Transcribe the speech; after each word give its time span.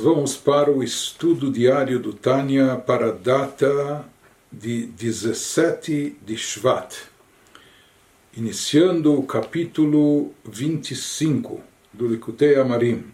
nós 0.00 0.14
vamos 0.14 0.34
para 0.34 0.72
o 0.72 0.82
estudo 0.82 1.50
diário 1.50 1.98
do 1.98 2.14
Tânia 2.14 2.74
para 2.74 3.08
a 3.08 3.12
data 3.12 4.02
de 4.50 4.86
17 4.86 6.16
de 6.24 6.36
Shvat, 6.38 6.96
iniciando 8.34 9.12
o 9.12 9.26
capítulo 9.26 10.32
25 10.42 11.60
do 11.92 12.06
Likutei 12.06 12.54
Amarim. 12.54 13.04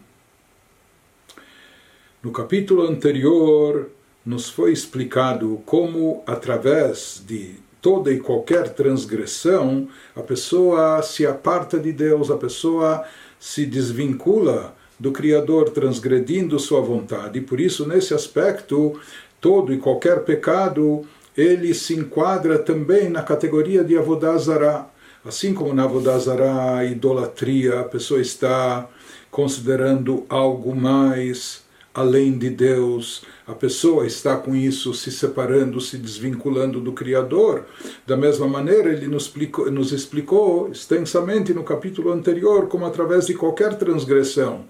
No 2.23 2.31
capítulo 2.31 2.87
anterior, 2.87 3.89
nos 4.25 4.47
foi 4.47 4.71
explicado 4.71 5.61
como, 5.65 6.23
através 6.25 7.21
de 7.27 7.55
toda 7.81 8.13
e 8.13 8.19
qualquer 8.19 8.69
transgressão, 8.69 9.89
a 10.15 10.21
pessoa 10.21 11.01
se 11.03 11.27
aparta 11.27 11.77
de 11.77 11.91
Deus, 11.91 12.31
a 12.31 12.37
pessoa 12.37 13.03
se 13.37 13.65
desvincula 13.65 14.76
do 14.99 15.11
Criador 15.11 15.69
transgredindo 15.69 16.59
sua 16.59 16.81
vontade. 16.81 17.39
E 17.39 17.41
por 17.41 17.59
isso, 17.59 17.87
nesse 17.87 18.13
aspecto, 18.13 18.99
todo 19.39 19.73
e 19.73 19.77
qualquer 19.77 20.21
pecado 20.23 21.05
ele 21.35 21.73
se 21.73 21.93
enquadra 21.93 22.57
também 22.57 23.09
na 23.09 23.21
categoria 23.21 23.83
de 23.83 23.95
Avodazara. 23.95 24.87
Assim 25.23 25.53
como 25.53 25.73
na 25.73 25.83
Avodazara, 25.83 26.83
idolatria, 26.85 27.81
a 27.81 27.83
pessoa 27.83 28.19
está 28.19 28.87
considerando 29.29 30.25
algo 30.29 30.75
mais 30.75 31.67
além 31.93 32.37
de 32.37 32.51
Deus, 32.51 33.23
a 33.47 33.55
pessoa 33.55 34.05
está 34.05 34.37
com 34.37 34.55
isso 34.55 34.93
se 34.93 35.11
separando, 35.11 35.81
se 35.81 35.97
desvinculando 35.97 36.79
do 36.79 36.91
Criador. 36.91 37.65
Da 38.05 38.15
mesma 38.15 38.47
maneira, 38.47 38.93
ele 38.93 39.07
nos 39.07 39.23
explicou, 39.23 39.71
nos 39.71 39.91
explicou 39.91 40.69
extensamente 40.69 41.55
no 41.55 41.63
capítulo 41.63 42.11
anterior 42.11 42.67
como 42.67 42.85
através 42.85 43.25
de 43.25 43.33
qualquer 43.33 43.75
transgressão 43.79 44.65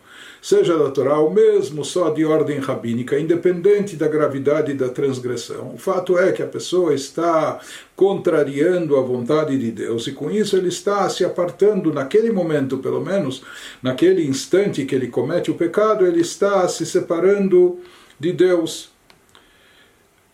seja 0.48 0.78
da 0.78 0.90
Torá 0.90 1.20
ou 1.20 1.30
mesmo 1.30 1.84
só 1.84 2.10
de 2.10 2.24
ordem 2.24 2.60
rabínica, 2.60 3.20
independente 3.20 3.98
da 3.98 4.08
gravidade 4.08 4.74
da 4.74 4.88
transgressão. 4.88 5.74
O 5.74 5.78
fato 5.78 6.18
é 6.18 6.32
que 6.32 6.42
a 6.42 6.48
pessoa 6.48 6.94
está 6.94 7.60
contrariando 7.98 8.96
a 8.96 9.02
vontade 9.02 9.58
de 9.58 9.70
Deus 9.72 10.08
e 10.08 10.14
com 10.14 10.32
isso 10.32 10.56
ele 10.56 10.70
está 10.70 11.10
se 11.10 11.26
apartando 11.26 11.94
naquele 11.94 12.32
momento, 12.32 12.78
pelo 12.78 13.02
menos, 13.02 13.44
naquele 13.84 14.26
instante 14.26 14.86
que 14.86 14.96
ele 14.96 15.10
comete 15.10 15.52
o 15.52 15.56
pecado, 15.56 16.08
ele 16.08 16.22
está 16.22 16.66
se 16.70 16.86
separando 16.86 17.82
de 18.18 18.32
Deus. 18.32 18.90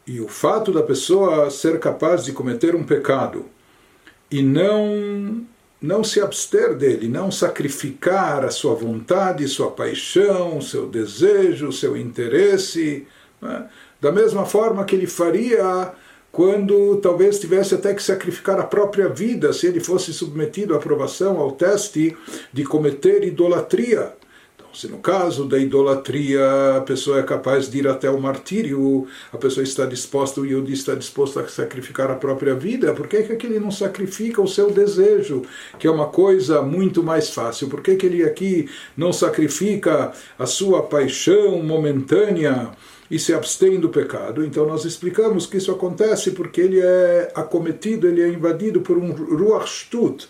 E 0.05 0.21
o 0.21 0.27
fato 0.27 0.71
da 0.71 0.83
pessoa 0.83 1.49
ser 1.49 1.79
capaz 1.79 2.23
de 2.23 2.33
cometer 2.33 2.75
um 2.75 2.83
pecado 2.83 3.47
e 4.29 4.43
não 4.43 5.43
não 5.83 6.01
se 6.01 6.21
abster 6.21 6.77
dele, 6.77 7.09
não 7.09 7.29
sacrificar 7.29 8.45
a 8.45 8.49
sua 8.49 8.73
vontade, 8.73 9.45
sua 9.49 9.69
paixão, 9.69 10.61
seu 10.61 10.87
desejo, 10.87 11.73
seu 11.73 11.97
interesse, 11.97 13.05
né? 13.41 13.67
da 13.99 14.09
mesma 14.09 14.45
forma 14.45 14.85
que 14.85 14.95
ele 14.95 15.07
faria 15.07 15.91
quando 16.31 16.95
talvez 17.01 17.37
tivesse 17.37 17.75
até 17.75 17.93
que 17.93 18.01
sacrificar 18.01 18.57
a 18.61 18.63
própria 18.63 19.09
vida 19.09 19.51
se 19.51 19.67
ele 19.67 19.81
fosse 19.81 20.13
submetido 20.13 20.73
à 20.73 20.77
aprovação, 20.77 21.37
ao 21.37 21.51
teste 21.51 22.15
de 22.53 22.63
cometer 22.63 23.25
idolatria. 23.25 24.13
Se 24.73 24.87
no 24.87 24.97
caso 24.97 25.45
da 25.45 25.59
idolatria 25.59 26.77
a 26.77 26.81
pessoa 26.81 27.19
é 27.19 27.23
capaz 27.23 27.69
de 27.69 27.77
ir 27.77 27.87
até 27.87 28.09
o 28.09 28.19
martírio, 28.19 29.05
a 29.31 29.37
pessoa 29.37 29.63
está 29.63 29.85
disposta, 29.85 30.41
o 30.41 30.45
Yudi 30.45 30.73
está 30.73 30.95
disposto 30.95 31.39
a 31.39 31.47
sacrificar 31.47 32.09
a 32.09 32.15
própria 32.15 32.55
vida, 32.55 32.91
por 32.91 33.07
que, 33.07 33.21
que 33.21 33.45
ele 33.45 33.59
não 33.59 33.69
sacrifica 33.69 34.41
o 34.41 34.47
seu 34.47 34.71
desejo, 34.71 35.43
que 35.77 35.85
é 35.85 35.91
uma 35.91 36.07
coisa 36.07 36.63
muito 36.63 37.03
mais 37.03 37.29
fácil? 37.29 37.67
Por 37.67 37.81
que, 37.81 37.95
que 37.95 38.07
ele 38.07 38.23
aqui 38.23 38.67
não 38.97 39.13
sacrifica 39.13 40.11
a 40.39 40.45
sua 40.47 40.81
paixão 40.81 41.61
momentânea? 41.61 42.71
e 43.11 43.19
se 43.19 43.31
abstém 43.31 43.79
do 43.79 43.89
pecado. 43.89 44.43
Então 44.43 44.65
nós 44.65 44.85
explicamos 44.85 45.45
que 45.45 45.57
isso 45.57 45.71
acontece 45.71 46.31
porque 46.31 46.59
ele 46.59 46.79
é 46.79 47.31
acometido, 47.35 48.07
ele 48.07 48.23
é 48.23 48.29
invadido 48.29 48.81
por 48.81 48.97
um 48.97 49.11
ruach 49.11 49.67
shtut, 49.67 50.27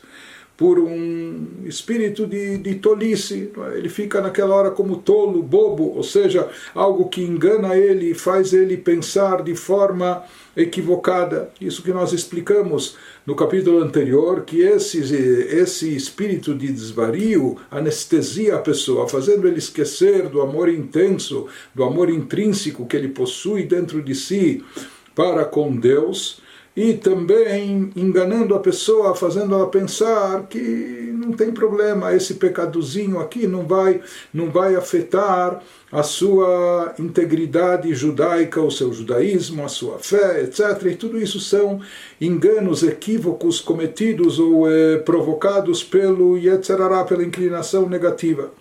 por 0.55 0.77
um 0.79 1.63
espírito 1.65 2.27
de, 2.27 2.57
de 2.57 2.75
tolice. 2.75 3.51
É? 3.71 3.77
Ele 3.77 3.89
fica 3.89 4.21
naquela 4.21 4.55
hora 4.55 4.71
como 4.71 4.97
tolo, 4.97 5.41
bobo, 5.41 5.95
ou 5.95 6.03
seja, 6.03 6.47
algo 6.75 7.09
que 7.09 7.21
engana 7.21 7.75
ele 7.75 8.11
e 8.11 8.13
faz 8.13 8.53
ele 8.53 8.77
pensar 8.77 9.41
de 9.41 9.55
forma 9.55 10.23
equivocada. 10.55 11.49
Isso 11.59 11.81
que 11.81 11.91
nós 11.91 12.13
explicamos 12.13 12.95
no 13.25 13.35
capítulo 13.35 13.81
anterior, 13.81 14.43
que 14.45 14.61
esse, 14.61 14.99
esse 14.99 15.95
espírito 15.95 16.53
de 16.53 16.71
desvario 16.71 17.57
anestesia 17.71 18.55
a 18.55 18.59
pessoa, 18.59 19.07
fazendo 19.07 19.47
ele 19.47 19.57
esquecer 19.57 20.29
do 20.29 20.41
amor 20.41 20.69
intenso, 20.69 21.47
do 21.73 21.83
amor 21.83 22.09
intrínseco 22.09 22.85
que 22.85 22.95
ele 22.95 23.07
possui 23.07 23.63
dentro 23.63 24.03
de 24.03 24.13
si 24.13 24.63
para 25.15 25.45
com 25.45 25.75
Deus 25.75 26.41
e 26.75 26.94
também 26.94 27.91
enganando 27.95 28.56
a 28.56 28.59
pessoa, 28.59 29.16
fazendo 29.16 29.53
ela 29.53 29.67
pensar 29.67 30.47
que 30.47 31.11
não 31.13 31.31
tem 31.31 31.51
problema, 31.51 32.13
esse 32.13 32.34
pecadozinho 32.34 33.19
aqui 33.19 33.45
não 33.47 33.66
vai, 33.66 34.01
não 34.34 34.50
vai 34.50 34.75
afetar 34.75 35.62
a 35.91 36.01
sua 36.01 36.95
integridade 36.97 37.94
judaica, 37.94 38.59
o 38.59 38.72
seu 38.72 38.91
judaísmo, 38.91 39.63
a 39.63 39.67
sua 39.67 40.00
fé, 40.00 40.41
etc. 40.41 40.83
E 40.88 40.95
tudo 40.95 41.19
isso 41.19 41.39
são 41.39 41.79
enganos, 42.19 42.81
equívocos 42.81 43.62
cometidos 43.62 44.39
ou 44.39 44.69
eh, 44.69 44.97
provocados 44.97 45.83
pelo 45.83 46.35
Yetzerará, 46.38 47.03
pela 47.03 47.23
inclinação 47.23 47.88
negativa. 47.88 48.51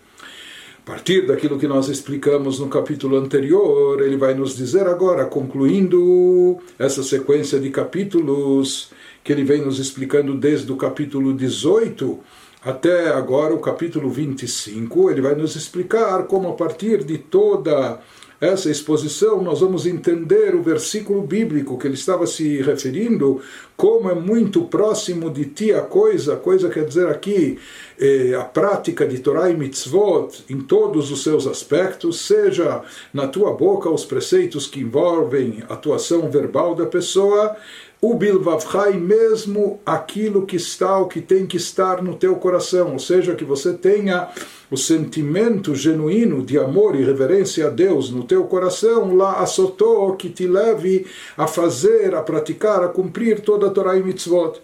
A 0.85 0.91
partir 0.91 1.29
daquilo 1.29 1.61
que 1.61 1.69
nós 1.69 1.89
explicamos 1.89 2.59
no 2.59 2.69
capítulo 2.69 3.17
anterior, 3.17 4.03
ele 4.03 4.17
vai 4.17 4.35
nos 4.35 4.57
dizer 4.57 4.89
agora, 4.89 5.27
concluindo 5.27 6.59
essa 6.77 7.05
sequência 7.05 7.61
de 7.61 7.71
capítulos 7.71 8.91
que 9.23 9.33
ele 9.33 9.45
vem 9.45 9.63
nos 9.63 9.79
explicando 9.79 10.37
desde 10.37 10.73
o 10.73 10.77
capítulo 10.77 11.35
18 11.35 12.19
até 12.65 13.11
agora 13.11 13.55
o 13.55 13.61
capítulo 13.61 14.09
25, 14.09 15.11
ele 15.11 15.21
vai 15.21 15.35
nos 15.35 15.57
explicar 15.57 16.25
como 16.25 16.49
a 16.49 16.53
partir 16.53 17.03
de 17.05 17.19
toda 17.19 18.01
essa 18.43 18.69
exposição, 18.69 19.41
nós 19.41 19.61
vamos 19.61 19.87
entender 19.87 20.53
o 20.53 20.63
versículo 20.65 21.23
bíblico 21.23 21.79
que 21.79 21.87
ele 21.87 21.95
estava 21.95 22.27
se 22.27 22.61
referindo, 22.61 23.41
como 23.77 24.11
é 24.11 24.17
muito 24.17 24.63
próximo 24.65 25.31
de 25.31 25.45
ti 25.45 25.73
a 25.73 25.81
coisa, 25.81 26.35
a 26.35 26.37
coisa 26.37 26.69
quer 26.69 26.85
dizer 26.85 27.07
aqui 27.07 27.57
eh, 28.01 28.35
a 28.35 28.43
prática 28.43 29.07
de 29.07 29.21
Torah 29.21 29.49
e 29.49 29.57
mitzvot 29.57 30.45
em 30.51 30.61
todos 30.61 31.13
os 31.13 31.23
seus 31.23 31.47
aspectos, 31.47 32.27
seja 32.27 32.83
na 33.15 33.29
tua 33.29 33.53
boca 33.53 33.89
os 33.89 34.05
preceitos 34.05 34.67
que 34.67 34.81
envolvem 34.81 35.63
a 35.69 35.75
atuação 35.75 36.29
verbal 36.29 36.75
da 36.75 36.87
pessoa, 36.87 37.57
o 38.01 38.15
bilvavchai, 38.15 38.95
mesmo 38.95 39.79
aquilo 39.87 40.45
que 40.45 40.57
está, 40.57 40.99
o 40.99 41.07
que 41.07 41.21
tem 41.21 41.47
que 41.47 41.57
estar 41.57 42.03
no 42.03 42.17
teu 42.17 42.35
coração, 42.35 42.95
ou 42.95 42.99
seja, 42.99 43.37
que 43.37 43.45
você 43.45 43.73
tenha 43.73 44.29
o 44.73 44.77
sentimento 44.79 45.75
genuíno 45.75 46.43
de 46.43 46.59
amor 46.59 46.99
e 46.99 47.05
reverência 47.05 47.67
a 47.67 47.69
Deus 47.69 48.11
no 48.11 48.25
teu 48.25 48.45
coração, 48.45 49.15
lá 49.15 49.43
assotou 49.43 50.17
que 50.17 50.31
te 50.31 50.47
leve 50.47 51.07
a 51.37 51.47
fazer, 51.47 52.15
a 52.15 52.23
praticar, 52.23 52.83
a 52.83 52.89
cumprir 52.89 53.41
toda 53.41 53.67
a 53.67 53.71
Torá 53.71 53.99
e 53.99 54.03
mitzvot. 54.03 54.63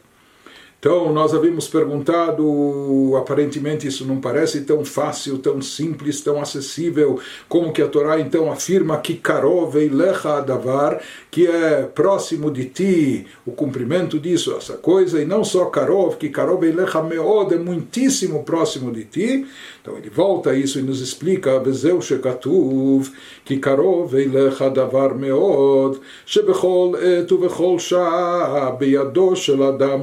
Então, 0.81 1.13
nós 1.13 1.35
havíamos 1.35 1.67
perguntado, 1.67 3.17
aparentemente 3.17 3.89
isso 3.89 4.07
não 4.07 4.21
parece 4.21 4.61
tão 4.61 4.85
fácil, 4.85 5.39
tão 5.39 5.61
simples, 5.61 6.21
tão 6.21 6.41
acessível, 6.41 7.19
como 7.49 7.73
que 7.73 7.83
a 7.83 7.89
Torá 7.89 8.21
então 8.21 8.51
afirma 8.51 8.97
que 8.99 9.15
Karov 9.15 9.75
Lecha 9.75 10.41
Davar, 10.41 11.03
que 11.33 11.49
é 11.49 11.83
próximo 11.83 12.49
de 12.49 12.67
ti 12.67 13.27
o 13.45 13.51
cumprimento 13.51 14.21
disso, 14.21 14.55
essa 14.57 14.75
coisa, 14.75 15.21
e 15.21 15.25
não 15.25 15.43
só 15.43 15.65
Karov, 15.65 16.15
que 16.17 16.29
Karov 16.29 16.63
Lecha 16.63 17.03
Meod 17.03 17.55
é 17.55 17.59
muitíssimo 17.59 18.45
próximo 18.45 18.93
de 18.93 19.05
ti. 19.05 19.47
Então 19.83 19.99
ele 19.99 20.11
volta 20.11 20.51
a 20.51 20.55
isso 20.55 20.79
e 20.79 20.83
nos 20.83 21.01
explica, 21.01 21.59
Vezeu 21.59 22.01
Shekatuv, 22.01 23.11
que 23.45 23.59
Karov 23.59 24.13
Lecha 24.13 24.71
Davar 24.71 25.13
Meod, 25.13 25.99
Shebechol 26.25 26.97
Et 27.03 27.33
Uvechol 27.33 27.81
Shah, 27.81 28.77
Beyado 28.79 29.35
Shel 29.35 29.65
Adam 29.65 30.03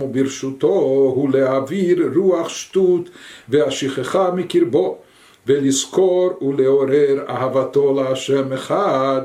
תכליתו 0.66 1.12
הוא 1.16 1.30
להעביר 1.34 2.10
רוח 2.16 2.50
שטות 2.50 3.10
והשכחה 3.50 4.32
מקרבו, 4.32 4.98
ולזכור 5.48 6.30
ולעורר 6.42 7.26
אהבתו 7.30 7.94
להשם 7.94 8.54
אחד, 8.54 9.22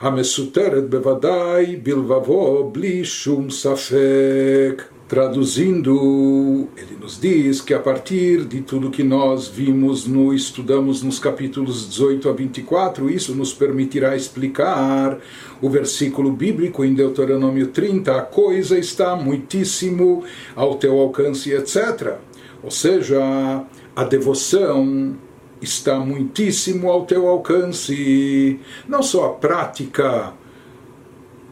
המסותרת 0.00 0.90
בוודאי 0.90 1.76
בלבבו 1.76 2.70
בלי 2.72 3.04
שום 3.04 3.50
ספק. 3.50 4.82
Traduzindo, 5.12 6.68
ele 6.74 6.96
nos 6.98 7.20
diz 7.20 7.60
que 7.60 7.74
a 7.74 7.78
partir 7.78 8.46
de 8.46 8.62
tudo 8.62 8.90
que 8.90 9.04
nós 9.04 9.46
vimos, 9.46 10.06
no, 10.06 10.32
estudamos 10.32 11.02
nos 11.02 11.18
capítulos 11.18 11.86
18 11.86 12.30
a 12.30 12.32
24, 12.32 13.10
isso 13.10 13.34
nos 13.34 13.52
permitirá 13.52 14.16
explicar 14.16 15.18
o 15.60 15.68
versículo 15.68 16.32
bíblico 16.32 16.82
em 16.82 16.94
Deuteronômio 16.94 17.66
30, 17.66 18.16
a 18.16 18.22
coisa 18.22 18.78
está 18.78 19.14
muitíssimo 19.14 20.24
ao 20.56 20.76
teu 20.76 20.98
alcance, 20.98 21.52
etc. 21.52 22.14
Ou 22.62 22.70
seja, 22.70 23.20
a 23.94 24.04
devoção 24.04 25.14
está 25.60 26.00
muitíssimo 26.00 26.90
ao 26.90 27.04
teu 27.04 27.28
alcance. 27.28 28.58
Não 28.88 29.02
só 29.02 29.26
a 29.26 29.32
prática 29.34 30.32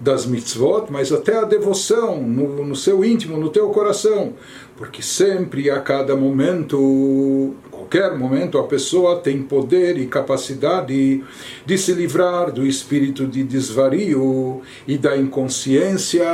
das 0.01 0.25
mitzvot, 0.25 0.87
mas 0.91 1.13
até 1.13 1.37
a 1.37 1.45
devoção 1.45 2.23
no, 2.23 2.65
no 2.65 2.75
seu 2.75 3.05
íntimo, 3.05 3.37
no 3.37 3.51
teu 3.51 3.69
coração. 3.69 4.33
Porque 4.77 5.03
sempre, 5.03 5.69
a 5.69 5.79
cada 5.79 6.17
momento, 6.17 7.55
qualquer 7.71 8.17
momento, 8.17 8.57
a 8.57 8.65
pessoa 8.65 9.21
tem 9.21 9.43
poder 9.43 9.99
e 9.99 10.07
capacidade 10.07 11.23
de 11.67 11.79
se 11.79 11.93
livrar 11.93 12.51
do 12.51 12.67
espírito 12.67 13.27
de 13.27 13.45
desvario 13.45 14.63
e 14.89 14.97
da 14.97 15.17
inconsciência 15.17 16.25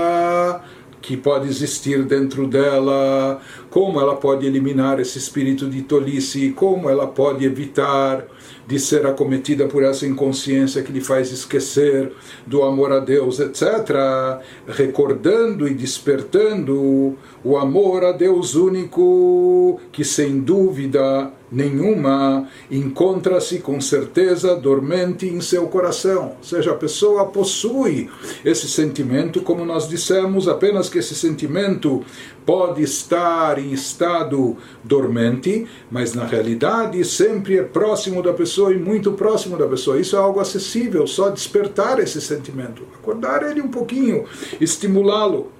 que 1.02 1.16
pode 1.16 1.48
existir 1.48 2.04
dentro 2.04 2.48
dela, 2.48 3.40
como 3.70 4.00
ela 4.00 4.16
pode 4.16 4.46
eliminar 4.46 5.00
esse 5.00 5.18
espírito 5.18 5.68
de 5.68 5.82
tolice, 5.82 6.52
como 6.52 6.88
ela 6.88 7.06
pode 7.06 7.44
evitar 7.44 8.26
de 8.66 8.78
ser 8.80 9.06
acometida 9.06 9.66
por 9.66 9.82
essa 9.82 10.06
inconsciência 10.06 10.82
que 10.82 10.92
lhe 10.92 11.00
faz 11.00 11.30
esquecer 11.30 12.12
do 12.46 12.62
amor 12.62 12.92
a 12.92 12.98
Deus, 12.98 13.38
etc., 13.38 14.40
recordando 14.66 15.68
e 15.68 15.74
despertando 15.74 17.16
o 17.44 17.56
amor 17.56 18.04
a 18.04 18.12
Deus 18.12 18.54
único, 18.54 19.80
que 19.92 20.04
sem 20.04 20.40
dúvida 20.40 21.30
nenhuma 21.50 22.48
encontra-se 22.68 23.60
com 23.60 23.80
certeza 23.80 24.56
dormente 24.56 25.26
em 25.26 25.40
seu 25.40 25.68
coração. 25.68 26.32
Ou 26.38 26.44
seja, 26.44 26.72
a 26.72 26.74
pessoa 26.74 27.26
possui 27.26 28.10
esse 28.44 28.68
sentimento, 28.68 29.40
como 29.42 29.64
nós 29.64 29.88
dissemos, 29.88 30.48
apenas 30.48 30.88
que 30.88 30.98
esse 30.98 31.14
sentimento 31.14 32.04
pode 32.46 32.80
estar 32.80 33.58
em 33.58 33.72
estado 33.72 34.56
dormente, 34.84 35.66
mas 35.90 36.14
na 36.14 36.24
realidade 36.24 37.04
sempre 37.04 37.58
é 37.58 37.62
próximo 37.62 38.22
da 38.22 38.32
pessoa 38.32 38.72
e 38.72 38.78
muito 38.78 39.12
próximo 39.12 39.58
da 39.58 39.66
pessoa. 39.66 40.00
Isso 40.00 40.14
é 40.14 40.18
algo 40.18 40.38
acessível, 40.38 41.06
só 41.08 41.28
despertar 41.28 41.98
esse 41.98 42.20
sentimento, 42.20 42.84
acordar 42.94 43.42
ele 43.42 43.60
um 43.60 43.68
pouquinho, 43.68 44.24
estimulá-lo. 44.60 45.50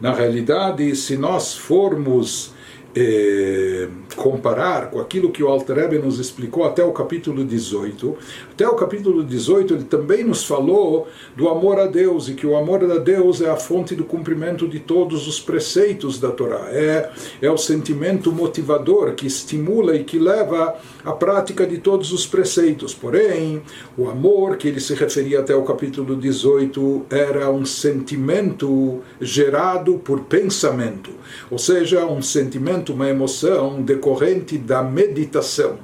Na 0.00 0.12
realidade, 0.14 0.96
se 0.96 1.16
nós 1.16 1.54
formos 1.54 2.52
eh, 2.96 3.88
comparar 4.14 4.90
com 4.90 5.00
aquilo 5.00 5.30
que 5.30 5.42
o 5.42 5.48
Alter 5.48 5.76
Rebbe 5.76 5.98
nos 5.98 6.18
explicou 6.18 6.64
até 6.64 6.84
o 6.84 6.92
capítulo 6.92 7.44
18, 7.44 8.16
até 8.52 8.68
o 8.68 8.74
capítulo 8.74 9.22
18 9.22 9.74
ele 9.74 9.84
também 9.84 10.24
nos 10.24 10.44
falou 10.44 11.08
do 11.36 11.48
amor 11.48 11.78
a 11.78 11.86
Deus 11.86 12.28
e 12.28 12.34
que 12.34 12.46
o 12.46 12.56
amor 12.56 12.84
a 12.84 12.98
Deus 12.98 13.40
é 13.40 13.50
a 13.50 13.56
fonte 13.56 13.94
do 13.94 14.04
cumprimento 14.04 14.68
de 14.68 14.80
todos 14.80 15.26
os 15.26 15.40
preceitos 15.40 16.18
da 16.18 16.30
Torá, 16.30 16.68
é, 16.70 17.10
é 17.40 17.50
o 17.50 17.56
sentimento 17.56 18.32
motivador 18.32 19.14
que 19.14 19.26
estimula 19.26 19.96
e 19.96 20.04
que 20.04 20.18
leva 20.18 20.76
à 21.04 21.12
prática 21.12 21.66
de 21.66 21.78
todos 21.78 22.12
os 22.12 22.26
preceitos. 22.26 22.94
Porém, 22.94 23.62
o 23.96 24.08
amor 24.08 24.56
que 24.56 24.68
ele 24.68 24.80
se 24.80 24.94
referia 24.94 25.40
até 25.40 25.54
o 25.54 25.62
capítulo 25.62 26.16
18 26.16 27.06
era 27.10 27.50
um 27.50 27.64
sentimento 27.64 29.00
gerado 29.20 29.94
por 29.98 30.20
pensamento, 30.20 31.10
ou 31.50 31.58
seja, 31.58 32.06
um 32.06 32.22
sentimento, 32.22 32.92
uma 32.92 33.08
emoção 33.08 33.82
decorrente 34.02 34.58
da 34.58 34.82
meditação. 34.82 35.78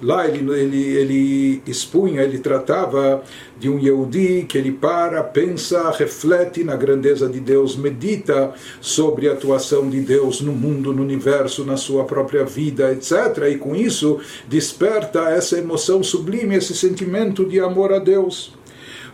Lá 0.00 0.28
ele, 0.28 0.48
ele, 0.52 0.96
ele 0.96 1.62
expunha, 1.66 2.22
ele 2.22 2.38
tratava 2.38 3.22
de 3.58 3.68
um 3.68 3.78
Yehudi 3.78 4.44
que 4.48 4.56
ele 4.58 4.70
para, 4.70 5.22
pensa, 5.22 5.90
reflete 5.90 6.62
na 6.62 6.76
grandeza 6.76 7.28
de 7.28 7.40
Deus, 7.40 7.76
medita 7.76 8.52
sobre 8.80 9.28
a 9.28 9.32
atuação 9.32 9.88
de 9.88 10.00
Deus 10.00 10.40
no 10.40 10.52
mundo, 10.52 10.92
no 10.92 11.02
universo, 11.02 11.64
na 11.64 11.76
sua 11.76 12.04
própria 12.04 12.44
vida, 12.44 12.92
etc. 12.92 13.48
E 13.50 13.56
com 13.56 13.74
isso 13.74 14.20
desperta 14.46 15.30
essa 15.30 15.58
emoção 15.58 16.02
sublime, 16.02 16.54
esse 16.54 16.76
sentimento 16.76 17.44
de 17.44 17.58
amor 17.58 17.92
a 17.92 17.98
Deus. 17.98 18.54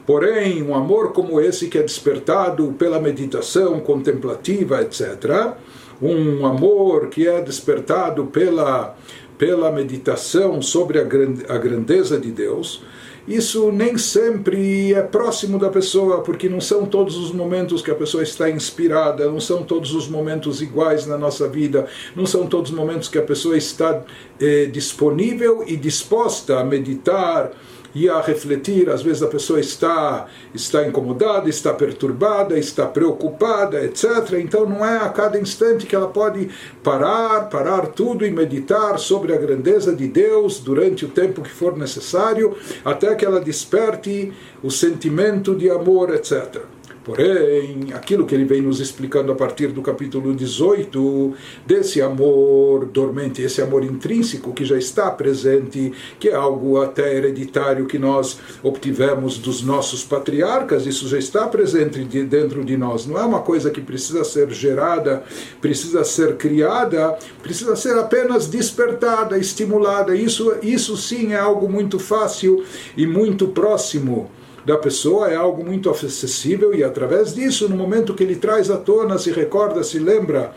Porém, 0.07 0.63
um 0.63 0.75
amor 0.75 1.13
como 1.13 1.41
esse 1.41 1.69
que 1.69 1.79
é 1.79 1.83
despertado 1.83 2.75
pela 2.79 2.99
meditação 2.99 3.79
contemplativa, 3.81 4.81
etc., 4.83 5.55
um 6.01 6.47
amor 6.47 7.09
que 7.09 7.27
é 7.27 7.41
despertado 7.41 8.27
pela, 8.27 8.97
pela 9.37 9.71
meditação 9.71 10.63
sobre 10.63 10.99
a, 10.99 11.03
a 11.03 11.59
grandeza 11.59 12.19
de 12.19 12.31
Deus, 12.31 12.83
isso 13.29 13.71
nem 13.71 13.97
sempre 13.99 14.93
é 14.95 15.03
próximo 15.03 15.59
da 15.59 15.69
pessoa, 15.69 16.23
porque 16.23 16.49
não 16.49 16.61
são 16.61 16.87
todos 16.87 17.17
os 17.17 17.31
momentos 17.31 17.83
que 17.83 17.91
a 17.91 17.95
pessoa 17.95 18.23
está 18.23 18.51
inspirada, 18.51 19.27
não 19.27 19.39
são 19.39 19.63
todos 19.63 19.95
os 19.95 20.09
momentos 20.09 20.63
iguais 20.63 21.07
na 21.07 21.19
nossa 21.19 21.47
vida, 21.47 21.87
não 22.17 22.27
são 22.27 22.47
todos 22.47 22.71
os 22.71 22.77
momentos 22.77 23.09
que 23.09 23.19
a 23.19 23.23
pessoa 23.23 23.57
está 23.57 24.03
eh, 24.41 24.67
disponível 24.67 25.63
e 25.67 25.77
disposta 25.77 26.59
a 26.59 26.65
meditar 26.65 27.53
e 27.95 28.09
a 28.09 28.21
refletir. 28.21 28.89
Às 28.89 29.03
vezes 29.03 29.23
a 29.23 29.29
pessoa 29.29 29.61
está, 29.61 30.27
está 30.55 30.87
incomodada, 30.87 31.49
está 31.49 31.73
perturbada, 31.73 32.59
está 32.59 32.87
preocupada, 32.87 33.85
etc. 33.85 34.35
Então 34.39 34.69
não 34.69 34.85
é 34.85 34.99
a 34.99 35.09
cada 35.09 35.39
instante 35.39 35.87
que 35.87 35.95
ela 35.95 36.09
pode 36.09 36.49
parar, 36.83 37.49
parar 37.49 37.87
tudo 37.89 38.27
e 38.27 38.31
meditar 38.31 38.99
sobre 38.99 39.33
a 39.33 39.39
grandeza 39.39 39.95
de 39.95 40.09
Deus 40.09 40.61
durante 40.61 41.05
o 41.05 41.09
tempo 41.09 41.43
que 41.43 41.51
for 41.51 41.77
necessário, 41.77 42.57
até 42.85 43.15
que 43.15 43.25
ela 43.25 43.41
desperte 43.41 44.33
o 44.63 44.71
sentimento 44.71 45.55
de 45.55 45.71
amor, 45.71 46.15
etc. 46.15 46.61
Porém, 47.03 47.95
aquilo 47.95 48.27
que 48.27 48.35
ele 48.35 48.45
vem 48.45 48.61
nos 48.61 48.79
explicando 48.79 49.33
a 49.33 49.35
partir 49.35 49.69
do 49.69 49.81
capítulo 49.81 50.35
18, 50.35 51.35
desse 51.67 52.03
amor 52.03 52.85
dormente, 52.85 53.41
esse 53.41 53.63
amor 53.63 53.83
intrínseco 53.83 54.53
que 54.53 54.67
já 54.67 54.77
está 54.77 55.11
presente, 55.11 55.93
que 56.19 56.29
é 56.29 56.35
algo 56.35 56.81
até 56.81 57.17
hereditário 57.17 57.87
que 57.87 57.99
nós 57.99 58.39
obtivemos 58.63 59.39
dos 59.39 59.63
nossos 59.63 60.05
patriarcas, 60.05 60.85
isso 60.85 61.09
já 61.09 61.19
está 61.19 61.47
presente 61.47 62.05
dentro 62.05 62.63
de 62.63 62.77
nós. 62.77 63.07
Não 63.07 63.19
é 63.19 63.23
uma 63.23 63.41
coisa 63.41 63.71
que 63.71 63.81
precisa 63.81 64.23
ser 64.23 64.51
gerada, 64.51 65.25
precisa 65.59 66.05
ser 66.05 66.37
criada, 66.37 67.17
precisa 67.43 67.77
ser 67.77 67.99
apenas 67.99 68.47
despertada, 68.47 69.39
estimulada. 69.39 70.15
Isso, 70.15 70.55
isso 70.63 70.99
sim 70.99 71.33
é 71.33 71.39
algo 71.39 71.67
muito 71.67 71.99
fácil 71.99 72.63
e 72.95 73.07
muito 73.07 73.49
próximo 73.49 74.31
da 74.65 74.77
pessoa 74.77 75.29
é 75.29 75.37
algo 75.37 75.65
muito 75.65 75.89
acessível 75.91 76.75
e 76.75 76.85
através 76.85 77.35
disso, 77.35 77.69
no 77.69 77.77
momento 77.77 78.15
que 78.15 78.23
ele 78.23 78.37
traz 78.37 78.71
à 78.71 78.77
tona, 78.77 79.19
se 79.19 79.31
recorda, 79.31 79.83
se 79.83 79.99
lembra 79.99 80.55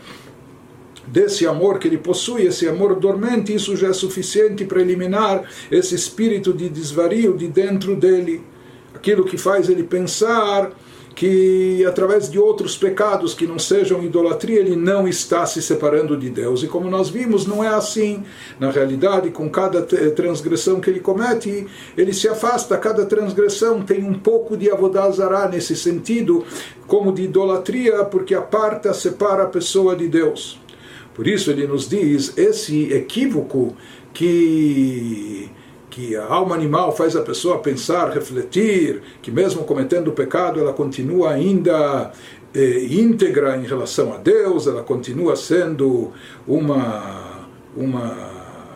desse 1.06 1.46
amor 1.46 1.78
que 1.78 1.88
ele 1.88 1.98
possui, 1.98 2.42
esse 2.42 2.68
amor 2.68 2.94
dormente, 2.96 3.54
isso 3.54 3.76
já 3.76 3.88
é 3.88 3.92
suficiente 3.92 4.64
para 4.64 4.80
eliminar 4.80 5.48
esse 5.70 5.94
espírito 5.94 6.52
de 6.52 6.68
desvario 6.68 7.36
de 7.36 7.48
dentro 7.48 7.96
dele. 7.96 8.42
Aquilo 8.94 9.24
que 9.24 9.36
faz 9.36 9.68
ele 9.68 9.82
pensar 9.82 10.72
que 11.14 11.84
através 11.86 12.28
de 12.28 12.38
outros 12.38 12.76
pecados 12.76 13.34
que 13.34 13.46
não 13.46 13.58
sejam 13.58 14.02
idolatria 14.02 14.58
ele 14.58 14.74
não 14.74 15.06
está 15.06 15.46
se 15.46 15.62
separando 15.62 16.16
de 16.16 16.28
Deus. 16.28 16.62
E 16.62 16.66
como 16.66 16.90
nós 16.90 17.08
vimos, 17.08 17.46
não 17.46 17.62
é 17.62 17.68
assim. 17.68 18.24
Na 18.58 18.70
realidade, 18.70 19.30
com 19.30 19.48
cada 19.48 19.82
transgressão 19.82 20.80
que 20.80 20.90
ele 20.90 21.00
comete, 21.00 21.66
ele 21.96 22.12
se 22.12 22.28
afasta. 22.28 22.76
Cada 22.76 23.06
transgressão 23.06 23.82
tem 23.82 24.02
um 24.02 24.14
pouco 24.14 24.56
de 24.56 24.70
avodazará 24.70 25.48
nesse 25.48 25.76
sentido, 25.76 26.44
como 26.86 27.12
de 27.12 27.22
idolatria, 27.22 28.04
porque 28.04 28.34
aparta, 28.34 28.92
separa 28.92 29.44
a 29.44 29.48
pessoa 29.48 29.94
de 29.94 30.08
Deus. 30.08 30.58
Por 31.14 31.28
isso 31.28 31.50
ele 31.50 31.66
nos 31.66 31.88
diz 31.88 32.36
esse 32.36 32.92
equívoco 32.92 33.76
que 34.12 35.48
que 35.94 36.16
a 36.16 36.24
alma 36.26 36.56
animal 36.56 36.90
faz 36.90 37.14
a 37.14 37.22
pessoa 37.22 37.60
pensar, 37.60 38.10
refletir, 38.10 39.00
que 39.22 39.30
mesmo 39.30 39.62
cometendo 39.62 40.10
pecado 40.10 40.58
ela 40.58 40.72
continua 40.72 41.30
ainda 41.30 42.10
eh, 42.52 42.86
íntegra 42.90 43.56
em 43.56 43.64
relação 43.64 44.12
a 44.12 44.16
Deus, 44.16 44.66
ela 44.66 44.82
continua 44.82 45.36
sendo 45.36 46.10
uma, 46.48 47.46
uma 47.76 48.12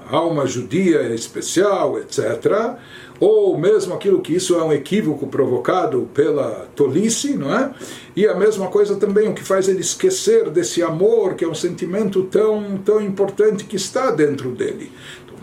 alma 0.09 0.47
judia 0.47 1.13
especial, 1.13 1.99
etc. 1.99 2.77
Ou 3.21 3.59
mesmo 3.59 3.95
aquilo 3.95 4.21
que 4.21 4.35
isso 4.35 4.55
é 4.55 4.63
um 4.63 4.73
equívoco 4.73 5.27
provocado 5.27 6.09
pela 6.15 6.69
tolice, 6.77 7.37
não 7.37 7.53
é? 7.53 7.73
E 8.15 8.27
a 8.27 8.35
mesma 8.35 8.69
coisa 8.69 8.97
também 8.97 9.29
o 9.29 9.35
que 9.35 9.43
faz 9.43 9.69
ele 9.69 9.81
esquecer 9.81 10.51
desse 10.51 10.83
amor, 10.83 11.35
que 11.35 11.45
é 11.45 11.49
um 11.49 11.55
sentimento 11.55 12.23
tão, 12.25 12.79
tão 12.85 13.01
importante 13.01 13.65
que 13.65 13.77
está 13.77 14.11
dentro 14.13 14.51
dele. 14.51 14.93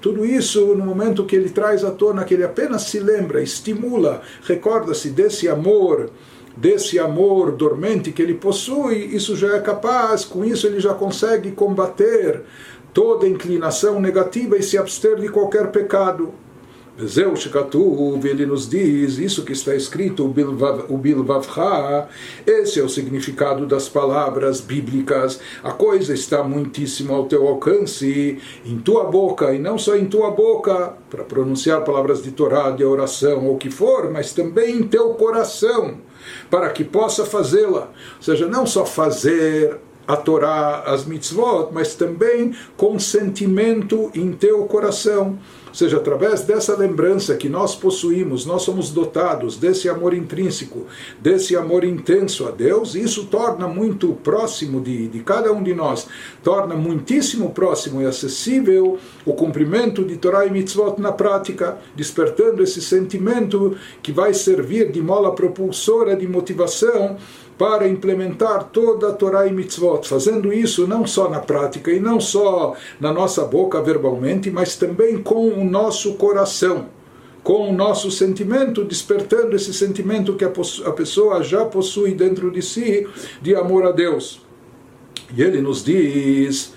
Tudo 0.02 0.24
isso, 0.24 0.64
no 0.76 0.86
momento 0.86 1.26
que 1.26 1.36
ele 1.36 1.50
traz 1.50 1.84
à 1.84 1.90
tona, 1.90 2.24
que 2.24 2.34
ele 2.34 2.44
apenas 2.44 2.84
se 2.84 3.00
lembra, 3.00 3.42
estimula, 3.42 4.22
recorda-se 4.44 5.10
desse 5.10 5.50
amor, 5.50 6.12
desse 6.56 7.00
amor 7.00 7.52
dormente 7.52 8.12
que 8.12 8.22
ele 8.22 8.36
possui, 8.36 9.16
isso 9.16 9.36
já 9.36 9.56
é 9.56 9.60
capaz, 9.60 10.24
com 10.24 10.46
isso 10.46 10.68
ele 10.68 10.80
já 10.80 10.94
consegue 10.94 11.52
combater 11.52 12.44
toda 12.94 13.28
inclinação 13.28 14.00
negativa 14.00 14.58
e 14.58 14.64
se 14.64 14.78
abster 14.78 15.20
de 15.20 15.28
qualquer 15.28 15.72
pecado. 15.72 16.34
Zeu 17.04 17.36
Shekatuv, 17.36 18.26
ele 18.26 18.46
nos 18.46 18.70
diz, 18.70 19.18
isso 19.18 19.44
que 19.44 19.52
está 19.52 19.76
escrito, 19.76 20.24
o 20.26 20.98
Bilvavcha, 20.98 22.08
esse 22.48 22.80
é 22.80 22.84
o 22.84 22.88
significado 22.88 23.66
das 23.66 23.90
palavras 23.90 24.62
bíblicas. 24.62 25.42
A 25.62 25.74
coisa 25.74 26.14
está 26.14 26.42
muitíssimo 26.42 27.14
ao 27.14 27.26
teu 27.26 27.46
alcance, 27.48 28.40
em 28.66 28.78
tua 28.78 29.04
boca, 29.04 29.54
e 29.54 29.60
não 29.60 29.78
só 29.78 29.98
em 29.98 30.06
tua 30.06 30.32
boca, 30.32 30.94
para 31.10 31.26
pronunciar 31.26 31.84
palavras 31.84 32.24
de 32.24 32.32
Torá, 32.32 32.72
de 32.72 32.86
oração, 32.86 33.46
ou 33.46 33.56
o 33.56 33.58
que 33.58 33.70
for, 33.70 34.10
mas 34.10 34.32
também 34.32 34.78
em 34.78 34.84
teu 34.84 35.10
coração, 35.16 35.98
para 36.50 36.70
que 36.70 36.86
possa 36.86 37.26
fazê-la. 37.26 37.90
Ou 38.18 38.22
seja, 38.22 38.48
não 38.48 38.66
só 38.66 38.86
fazer 38.86 39.78
a 40.08 40.16
Torá, 40.16 40.84
as 40.86 41.06
mitzvot, 41.06 41.70
mas 41.74 41.94
também 41.96 42.56
com 42.78 42.98
sentimento 43.00 44.12
em 44.14 44.32
teu 44.32 44.64
coração. 44.66 45.38
Ou 45.76 45.80
seja, 45.80 45.98
através 45.98 46.40
dessa 46.44 46.74
lembrança 46.74 47.36
que 47.36 47.50
nós 47.50 47.76
possuímos, 47.76 48.46
nós 48.46 48.62
somos 48.62 48.92
dotados 48.92 49.58
desse 49.58 49.90
amor 49.90 50.14
intrínseco, 50.14 50.86
desse 51.20 51.54
amor 51.54 51.84
intenso 51.84 52.48
a 52.48 52.52
Deus, 52.52 52.96
isso 52.96 53.26
torna 53.26 53.68
muito 53.68 54.14
próximo 54.24 54.80
de, 54.80 55.10
de 55.10 55.20
cada 55.20 55.52
um 55.52 55.62
de 55.62 55.74
nós, 55.74 56.08
torna 56.42 56.76
muitíssimo 56.76 57.50
próximo 57.50 58.02
e 58.02 58.06
acessível 58.06 58.98
o 59.26 59.34
cumprimento 59.34 60.06
de 60.06 60.16
Torah 60.16 60.46
e 60.46 60.50
Mitzvot 60.50 60.96
na 60.98 61.12
prática, 61.12 61.78
despertando 61.94 62.64
esse 62.64 62.82
sentimento 62.82 63.76
que 64.02 64.14
vai 64.14 64.34
servir 64.34 64.94
de 64.94 65.02
mola 65.02 65.36
propulsora 65.36 66.16
de 66.16 66.26
motivação 66.26 67.18
para 67.58 67.88
implementar 67.88 68.66
toda 68.66 69.10
a 69.10 69.14
Torá 69.14 69.48
e 69.48 69.54
Mitzvot, 69.54 70.08
fazendo 70.08 70.54
isso 70.54 70.88
não 70.88 71.08
só 71.08 71.30
na 71.30 71.40
prática 71.40 71.92
e 71.92 72.00
não 72.00 72.20
só 72.20 72.76
na 73.00 73.14
nossa 73.14 73.46
boca 73.46 73.82
verbalmente, 73.82 74.52
mas 74.52 74.76
também 74.76 75.22
com 75.22 75.48
o 75.48 75.64
nosso 75.64 76.16
coração, 76.16 76.88
com 77.44 77.70
o 77.70 77.74
nosso 77.74 78.12
sentimento, 78.12 78.84
despertando 78.84 79.56
esse 79.56 79.74
sentimento 79.74 80.36
que 80.36 80.44
a 80.44 80.92
pessoa 80.92 81.44
já 81.44 81.64
possui 81.64 82.14
dentro 82.14 82.52
de 82.52 82.62
si 82.62 83.08
de 83.42 83.56
amor 83.56 83.86
a 83.86 83.92
Deus. 83.92 84.42
E 85.36 85.42
ele 85.42 85.62
nos 85.62 85.84
diz 85.84 86.74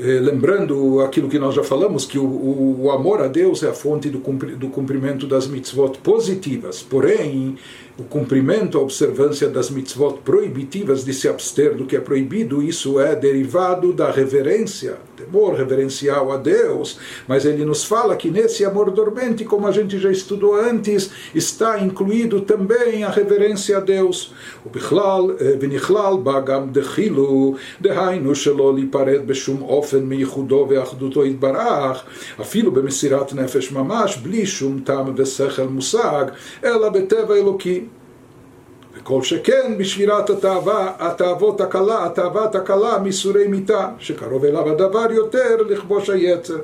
eh, 0.00 0.20
lembrando 0.20 1.00
aquilo 1.00 1.28
que 1.28 1.40
nós 1.40 1.56
já 1.56 1.64
falamos, 1.64 2.06
que 2.06 2.18
o, 2.20 2.88
amor 2.92 3.20
a 3.20 3.26
Deus 3.26 3.64
é 3.64 3.70
a 3.70 3.72
fonte 3.72 4.08
do, 4.08 4.20
cumprimento 4.20 5.26
das 5.26 5.48
mitzvot 5.48 5.98
positivas, 6.04 6.80
porém, 6.80 7.56
o 7.98 8.04
cumprimento, 8.04 8.78
a 8.78 8.80
observância 8.80 9.48
das 9.48 9.70
mitzvot 9.70 10.20
proibitivas 10.24 11.04
de 11.04 11.12
se 11.12 11.28
abster 11.28 11.74
do 11.74 11.84
que 11.84 11.96
é 11.96 12.00
proibido, 12.00 12.62
isso 12.62 13.00
é 13.00 13.16
derivado 13.16 13.92
da 13.92 14.08
reverência, 14.08 14.98
temor 15.16 15.54
reverencial 15.54 16.30
a 16.30 16.36
Deus, 16.36 16.96
mas 17.26 17.44
ele 17.44 17.64
nos 17.64 17.84
fala 17.84 18.14
que 18.14 18.30
nesse 18.30 18.64
amor 18.64 18.92
dormente, 18.92 19.44
como 19.44 19.66
a 19.66 19.72
gente 19.72 19.98
já 19.98 20.12
estudou 20.12 20.54
antes, 20.54 21.10
está 21.34 21.80
incluído 21.80 22.42
também 22.42 23.02
a 23.02 23.10
reverência 23.10 23.78
a 23.78 23.80
Deus. 23.80 24.32
O 24.64 24.68
bichlal, 24.68 25.32
eh, 25.32 25.56
benichlal 25.56 26.18
bagam 26.18 26.68
dechilu, 26.68 27.56
dehainu 27.80 28.32
shelo 28.32 28.78
pared 28.86 29.24
beshum 29.26 29.64
ofen 29.68 30.02
meichudo 30.02 30.64
ve'achduto 30.66 31.26
itbarach, 31.26 32.04
afilo 32.38 32.70
bemesirat 32.70 33.32
nefesh 33.32 33.72
mamash, 33.72 34.18
bli 34.18 34.46
shum 34.46 34.78
tam 34.78 35.12
ve'sechel 35.16 35.68
musag, 35.68 36.32
ela 36.62 36.90
beteva 36.90 37.36
eloki. 37.36 37.87
וכל 39.07 39.23
שכן 39.23 39.77
בשבירת 39.77 40.29
התאווה, 40.29 40.91
התאוות 40.99 41.61
הקלה, 41.61 42.05
התאוות 42.05 42.55
הקלה 42.55 42.97
מסורי 43.03 43.47
מיתה, 43.47 43.87
שקרוב 43.99 44.45
אליו 44.45 44.69
הדבר 44.69 45.11
יותר 45.11 45.55
לכבוש 45.69 46.09
היצר. 46.09 46.57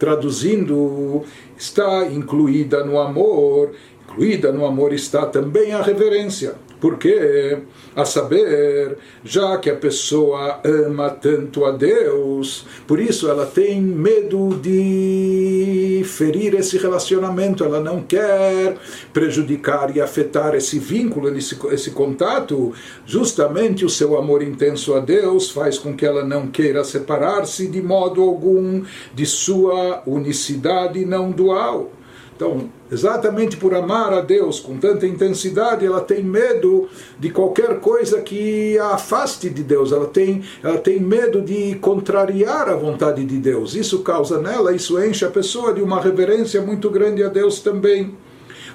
Traduzindo, 0.00 1.22
está 1.56 2.04
incluída 2.06 2.84
no 2.84 2.98
amor, 2.98 3.70
incluída 4.04 4.50
no 4.50 4.66
amor 4.66 4.92
está 4.92 5.26
também 5.26 5.72
a 5.72 5.80
reverência. 5.80 6.54
Porque, 6.79 7.57
a 7.95 8.05
saber, 8.05 8.97
já 9.23 9.57
que 9.57 9.69
a 9.69 9.75
pessoa 9.75 10.59
ama 10.63 11.09
tanto 11.09 11.65
a 11.65 11.71
Deus, 11.71 12.65
por 12.85 12.99
isso 12.99 13.27
ela 13.29 13.45
tem 13.45 13.81
medo 13.81 14.49
de 14.61 16.03
ferir 16.05 16.53
esse 16.53 16.77
relacionamento, 16.77 17.63
ela 17.63 17.79
não 17.79 18.01
quer 18.03 18.77
prejudicar 19.11 19.95
e 19.95 20.01
afetar 20.01 20.53
esse 20.53 20.77
vínculo, 20.77 21.35
esse, 21.35 21.57
esse 21.71 21.91
contato. 21.91 22.73
Justamente 23.05 23.83
o 23.83 23.89
seu 23.89 24.17
amor 24.17 24.43
intenso 24.43 24.93
a 24.93 24.99
Deus 24.99 25.49
faz 25.49 25.79
com 25.79 25.95
que 25.95 26.05
ela 26.05 26.23
não 26.23 26.47
queira 26.47 26.83
separar-se 26.83 27.67
de 27.67 27.81
modo 27.81 28.21
algum 28.21 28.83
de 29.13 29.25
sua 29.25 30.03
unicidade 30.05 31.05
não 31.05 31.31
dual. 31.31 31.96
Então, 32.37 32.69
exatamente 32.91 33.57
por 33.57 33.73
amar 33.73 34.13
a 34.13 34.21
Deus 34.21 34.59
com 34.59 34.77
tanta 34.77 35.07
intensidade, 35.07 35.83
ela 35.83 36.01
tem 36.01 36.23
medo 36.23 36.87
de 37.19 37.31
qualquer 37.31 37.79
coisa 37.79 38.21
que 38.21 38.77
a 38.77 38.93
afaste 38.93 39.49
de 39.49 39.63
Deus, 39.63 39.91
ela 39.91 40.05
tem, 40.05 40.43
ela 40.63 40.77
tem 40.77 40.99
medo 40.99 41.41
de 41.41 41.73
contrariar 41.81 42.69
a 42.69 42.75
vontade 42.75 43.25
de 43.25 43.37
Deus. 43.37 43.75
Isso 43.75 44.03
causa 44.03 44.39
nela, 44.39 44.71
isso 44.71 45.03
enche 45.03 45.25
a 45.25 45.31
pessoa 45.31 45.73
de 45.73 45.81
uma 45.81 45.99
reverência 45.99 46.61
muito 46.61 46.91
grande 46.91 47.23
a 47.23 47.27
Deus 47.27 47.59
também. 47.59 48.15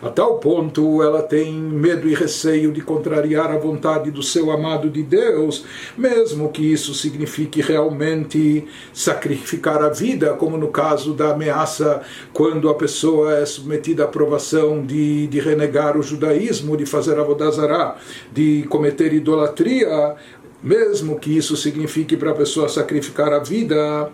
A 0.03 0.11
tal 0.11 0.39
ponto 0.39 1.01
ela 1.01 1.23
tem 1.23 1.55
medo 1.55 2.09
e 2.09 2.15
receio 2.15 2.73
de 2.73 2.81
contrariar 2.81 3.53
a 3.53 3.57
vontade 3.57 4.11
do 4.11 4.21
seu 4.21 4.51
amado 4.51 4.91
de 4.91 5.01
Deus, 5.01 5.65
mesmo 5.97 6.51
que 6.51 6.73
isso 6.73 6.93
signifique 6.93 7.61
realmente 7.61 8.67
sacrificar 8.93 9.81
a 9.81 9.91
vida, 9.91 10.35
como 10.35 10.59
no 10.59 10.73
caso 10.73 11.15
da 11.15 11.31
ameaça 11.31 12.03
quando 12.33 12.69
a 12.69 12.75
pessoa 12.75 13.39
é 13.39 13.47
submetida 13.47 14.03
à 14.03 14.09
provação 14.09 14.85
de, 14.85 15.29
de 15.29 15.39
renegar 15.39 15.97
o 15.97 16.03
judaísmo, 16.03 16.77
de 16.77 16.85
fazer 16.85 17.17
avodazará, 17.17 17.97
de 18.33 18.65
cometer 18.69 19.13
idolatria, 19.13 20.17
mesmo 20.61 21.17
que 21.17 21.37
isso 21.37 21.57
signifique 21.57 22.17
para 22.17 22.33
a 22.33 22.35
pessoa 22.35 22.69
sacrificar 22.69 23.33
a 23.33 23.39
vida 23.39 24.11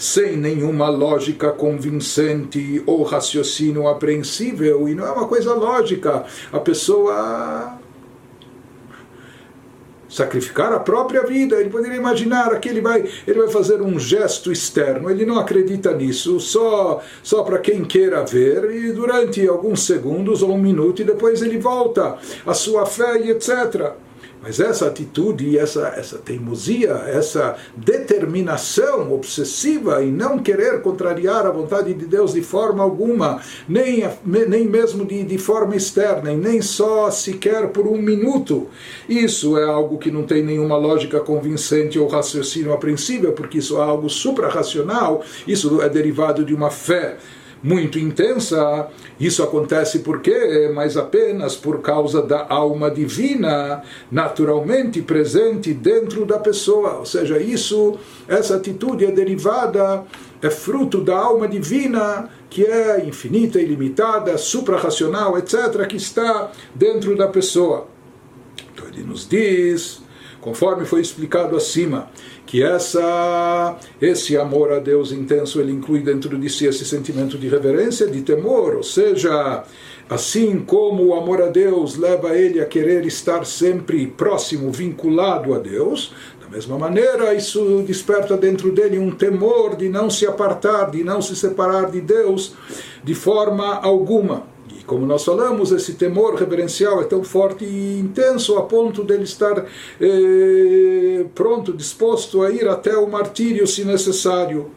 sem 0.00 0.34
nenhuma 0.34 0.88
lógica 0.88 1.52
convincente 1.52 2.82
ou 2.86 3.02
raciocínio 3.02 3.86
apreensível, 3.86 4.88
e 4.88 4.94
não 4.94 5.06
é 5.06 5.10
uma 5.10 5.28
coisa 5.28 5.52
lógica. 5.52 6.24
A 6.50 6.58
pessoa 6.58 7.78
sacrificar 10.08 10.72
a 10.72 10.80
própria 10.80 11.24
vida. 11.24 11.56
Ele 11.56 11.68
poderia 11.68 11.96
imaginar 11.96 12.58
que 12.58 12.68
ele 12.68 12.80
vai, 12.80 13.08
ele 13.26 13.38
vai 13.38 13.48
fazer 13.48 13.80
um 13.80 13.98
gesto 13.98 14.50
externo. 14.50 15.08
Ele 15.10 15.24
não 15.24 15.38
acredita 15.38 15.94
nisso, 15.94 16.40
só 16.40 17.02
só 17.22 17.42
para 17.42 17.58
quem 17.58 17.84
queira 17.84 18.24
ver 18.24 18.70
e 18.70 18.92
durante 18.92 19.46
alguns 19.46 19.82
segundos 19.84 20.42
ou 20.42 20.52
um 20.52 20.58
minuto 20.58 21.02
e 21.02 21.04
depois 21.04 21.42
ele 21.42 21.58
volta 21.58 22.16
à 22.44 22.54
sua 22.54 22.86
fé 22.86 23.20
e 23.20 23.30
etc. 23.30 23.92
Mas 24.42 24.58
essa 24.58 24.86
atitude, 24.86 25.58
essa, 25.58 25.88
essa 25.96 26.16
teimosia, 26.16 26.92
essa 27.06 27.56
determinação 27.76 29.12
obsessiva 29.12 30.02
em 30.02 30.10
não 30.10 30.38
querer 30.38 30.80
contrariar 30.80 31.46
a 31.46 31.50
vontade 31.50 31.92
de 31.92 32.06
Deus 32.06 32.32
de 32.32 32.40
forma 32.40 32.82
alguma, 32.82 33.40
nem, 33.68 34.08
nem 34.24 34.66
mesmo 34.66 35.04
de, 35.04 35.24
de 35.24 35.36
forma 35.36 35.76
externa, 35.76 36.32
e 36.32 36.36
nem 36.36 36.62
só 36.62 37.10
sequer 37.10 37.68
por 37.68 37.86
um 37.86 38.00
minuto, 38.00 38.68
isso 39.06 39.58
é 39.58 39.64
algo 39.64 39.98
que 39.98 40.10
não 40.10 40.22
tem 40.22 40.42
nenhuma 40.42 40.76
lógica 40.76 41.20
convincente 41.20 41.98
ou 41.98 42.08
raciocínio 42.08 42.72
apreensível, 42.72 43.32
porque 43.32 43.58
isso 43.58 43.76
é 43.76 43.82
algo 43.82 44.08
suprarracional, 44.08 45.22
isso 45.46 45.82
é 45.82 45.88
derivado 45.88 46.44
de 46.44 46.54
uma 46.54 46.70
fé 46.70 47.18
muito 47.62 47.98
intensa. 47.98 48.88
Isso 49.18 49.42
acontece 49.42 50.00
por 50.00 50.20
quê? 50.20 50.70
Mas 50.74 50.96
apenas 50.96 51.56
por 51.56 51.80
causa 51.80 52.22
da 52.22 52.46
alma 52.48 52.90
divina 52.90 53.82
naturalmente 54.10 55.02
presente 55.02 55.72
dentro 55.72 56.24
da 56.24 56.38
pessoa. 56.38 56.98
Ou 56.98 57.06
seja, 57.06 57.38
isso, 57.38 57.98
essa 58.26 58.56
atitude 58.56 59.04
é 59.04 59.10
derivada, 59.10 60.04
é 60.42 60.50
fruto 60.50 61.00
da 61.02 61.18
alma 61.18 61.46
divina 61.46 62.28
que 62.48 62.64
é 62.64 63.04
infinita, 63.04 63.60
ilimitada, 63.60 64.36
suprarracional, 64.36 65.38
etc., 65.38 65.86
que 65.86 65.96
está 65.96 66.50
dentro 66.74 67.16
da 67.16 67.28
pessoa. 67.28 67.86
Então 68.72 68.88
ele 68.88 69.04
nos 69.04 69.28
diz, 69.28 70.02
conforme 70.40 70.84
foi 70.84 71.00
explicado 71.00 71.56
acima, 71.56 72.10
que 72.50 72.64
essa 72.64 73.76
esse 74.02 74.36
amor 74.36 74.72
a 74.72 74.80
Deus 74.80 75.12
intenso 75.12 75.60
ele 75.60 75.70
inclui 75.70 76.00
dentro 76.00 76.36
de 76.36 76.50
si 76.50 76.66
esse 76.66 76.84
sentimento 76.84 77.38
de 77.38 77.46
reverência, 77.46 78.08
de 78.08 78.22
temor, 78.22 78.74
ou 78.74 78.82
seja, 78.82 79.62
assim 80.08 80.58
como 80.58 81.04
o 81.04 81.14
amor 81.14 81.40
a 81.40 81.46
Deus 81.46 81.96
leva 81.96 82.36
ele 82.36 82.60
a 82.60 82.66
querer 82.66 83.06
estar 83.06 83.46
sempre 83.46 84.04
próximo, 84.08 84.72
vinculado 84.72 85.54
a 85.54 85.60
Deus, 85.60 86.12
da 86.40 86.48
mesma 86.48 86.76
maneira 86.76 87.32
isso 87.34 87.84
desperta 87.86 88.36
dentro 88.36 88.72
dele 88.72 88.98
um 88.98 89.12
temor 89.12 89.76
de 89.76 89.88
não 89.88 90.10
se 90.10 90.26
apartar, 90.26 90.90
de 90.90 91.04
não 91.04 91.22
se 91.22 91.36
separar 91.36 91.88
de 91.92 92.00
Deus 92.00 92.54
de 93.04 93.14
forma 93.14 93.76
alguma. 93.76 94.49
Como 94.90 95.06
nós 95.06 95.24
falamos, 95.24 95.70
esse 95.70 95.94
temor 95.94 96.34
reverencial 96.34 97.00
é 97.00 97.04
tão 97.04 97.22
forte 97.22 97.64
e 97.64 98.00
intenso 98.00 98.58
a 98.58 98.62
ponto 98.62 99.04
dele 99.04 99.22
estar 99.22 99.64
eh, 100.00 101.26
pronto, 101.32 101.72
disposto 101.72 102.42
a 102.42 102.50
ir 102.50 102.66
até 102.66 102.96
o 102.96 103.08
martírio 103.08 103.68
se 103.68 103.84
necessário. 103.84 104.72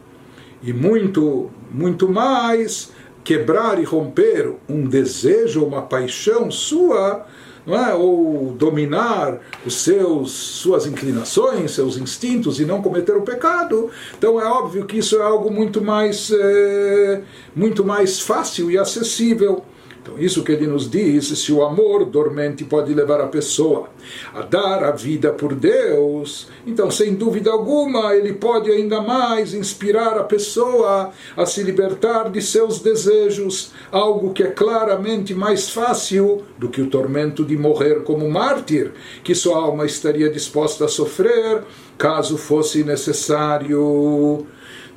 E 0.62 0.72
muito, 0.72 1.50
muito 1.68 2.08
mais 2.08 2.92
quebrar 3.24 3.80
e 3.80 3.82
romper 3.82 4.54
um 4.68 4.86
desejo, 4.86 5.64
uma 5.64 5.82
paixão 5.82 6.48
sua, 6.48 7.26
não 7.66 7.74
é? 7.74 7.92
ou 7.92 8.52
dominar 8.52 9.40
os 9.66 9.82
seus 9.82 10.30
suas 10.30 10.86
inclinações, 10.86 11.72
seus 11.72 11.96
instintos 11.96 12.60
e 12.60 12.64
não 12.64 12.80
cometer 12.80 13.16
o 13.16 13.22
pecado. 13.22 13.90
Então 14.16 14.40
é 14.40 14.44
óbvio 14.44 14.86
que 14.86 14.98
isso 14.98 15.16
é 15.16 15.22
algo 15.22 15.50
muito 15.50 15.82
mais 15.82 16.30
é, 16.30 17.20
muito 17.52 17.84
mais 17.84 18.20
fácil 18.20 18.70
e 18.70 18.78
acessível. 18.78 19.64
Então, 20.04 20.18
isso 20.18 20.44
que 20.44 20.52
ele 20.52 20.66
nos 20.66 20.90
diz, 20.90 21.28
se 21.28 21.50
o 21.50 21.64
amor 21.64 22.04
dormente 22.04 22.62
pode 22.62 22.92
levar 22.92 23.22
a 23.22 23.26
pessoa 23.26 23.88
a 24.34 24.42
dar 24.42 24.84
a 24.84 24.90
vida 24.90 25.32
por 25.32 25.54
Deus, 25.54 26.46
então, 26.66 26.90
sem 26.90 27.14
dúvida 27.14 27.50
alguma, 27.50 28.14
ele 28.14 28.34
pode 28.34 28.70
ainda 28.70 29.00
mais 29.00 29.54
inspirar 29.54 30.18
a 30.18 30.22
pessoa 30.22 31.10
a 31.34 31.46
se 31.46 31.62
libertar 31.62 32.30
de 32.30 32.42
seus 32.42 32.80
desejos, 32.80 33.72
algo 33.90 34.34
que 34.34 34.42
é 34.42 34.50
claramente 34.50 35.32
mais 35.32 35.70
fácil 35.70 36.42
do 36.58 36.68
que 36.68 36.82
o 36.82 36.90
tormento 36.90 37.42
de 37.42 37.56
morrer 37.56 38.02
como 38.02 38.30
mártir, 38.30 38.92
que 39.22 39.34
sua 39.34 39.56
alma 39.56 39.86
estaria 39.86 40.28
disposta 40.28 40.84
a 40.84 40.88
sofrer 40.88 41.62
caso 41.96 42.36
fosse 42.36 42.84
necessário. 42.84 44.46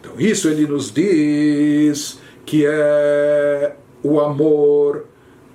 Então, 0.02 0.20
isso 0.20 0.50
ele 0.50 0.68
nos 0.68 0.92
diz 0.92 2.20
que 2.46 2.66
é 2.68 3.74
o 4.04 4.20
amor 4.20 5.06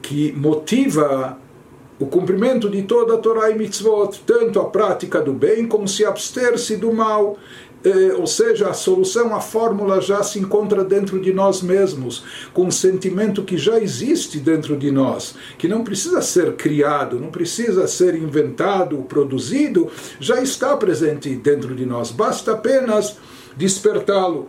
que 0.00 0.32
motiva 0.32 1.38
o 1.98 2.06
cumprimento 2.06 2.68
de 2.68 2.82
toda 2.82 3.14
a 3.14 3.18
Torá 3.18 3.50
e 3.50 3.54
mitzvot, 3.56 4.22
tanto 4.26 4.58
a 4.58 4.64
prática 4.64 5.20
do 5.20 5.32
bem 5.32 5.66
como 5.68 5.86
se 5.86 6.04
abster-se 6.04 6.76
do 6.76 6.92
mal. 6.92 7.38
Eh, 7.84 8.14
ou 8.16 8.26
seja, 8.26 8.68
a 8.68 8.72
solução, 8.72 9.34
a 9.34 9.40
fórmula 9.40 10.00
já 10.00 10.22
se 10.22 10.38
encontra 10.38 10.84
dentro 10.84 11.20
de 11.20 11.32
nós 11.32 11.62
mesmos, 11.62 12.24
com 12.52 12.66
um 12.66 12.70
sentimento 12.70 13.42
que 13.42 13.56
já 13.56 13.78
existe 13.78 14.38
dentro 14.38 14.76
de 14.76 14.90
nós, 14.90 15.34
que 15.58 15.66
não 15.66 15.82
precisa 15.82 16.22
ser 16.22 16.54
criado, 16.54 17.18
não 17.18 17.30
precisa 17.30 17.88
ser 17.88 18.14
inventado, 18.14 18.98
produzido, 18.98 19.88
já 20.20 20.40
está 20.40 20.76
presente 20.76 21.34
dentro 21.34 21.74
de 21.74 21.84
nós, 21.84 22.12
basta 22.12 22.52
apenas 22.52 23.16
despertá-lo. 23.56 24.48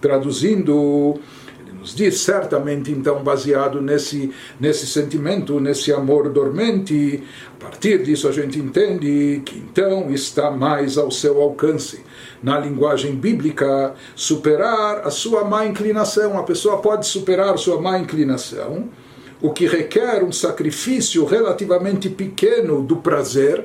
traduzindo, 0.00 1.18
ele 1.60 1.78
nos 1.78 1.94
diz 1.94 2.20
certamente 2.20 2.90
então 2.90 3.22
baseado 3.22 3.80
nesse 3.80 4.30
nesse 4.58 4.86
sentimento, 4.86 5.60
nesse 5.60 5.92
amor 5.92 6.28
dormente, 6.28 7.22
a 7.58 7.64
partir 7.64 8.02
disso 8.02 8.28
a 8.28 8.32
gente 8.32 8.58
entende 8.58 9.42
que 9.44 9.58
então 9.58 10.10
está 10.10 10.50
mais 10.50 10.98
ao 10.98 11.10
seu 11.10 11.40
alcance. 11.40 12.04
Na 12.42 12.58
linguagem 12.58 13.14
bíblica, 13.14 13.94
superar 14.14 15.06
a 15.06 15.10
sua 15.10 15.44
má 15.44 15.66
inclinação, 15.66 16.38
a 16.38 16.42
pessoa 16.42 16.78
pode 16.78 17.06
superar 17.06 17.58
sua 17.58 17.80
má 17.80 17.98
inclinação, 17.98 18.88
o 19.40 19.50
que 19.50 19.66
requer 19.66 20.22
um 20.22 20.32
sacrifício 20.32 21.24
relativamente 21.24 22.08
pequeno 22.08 22.82
do 22.82 22.96
prazer, 22.96 23.64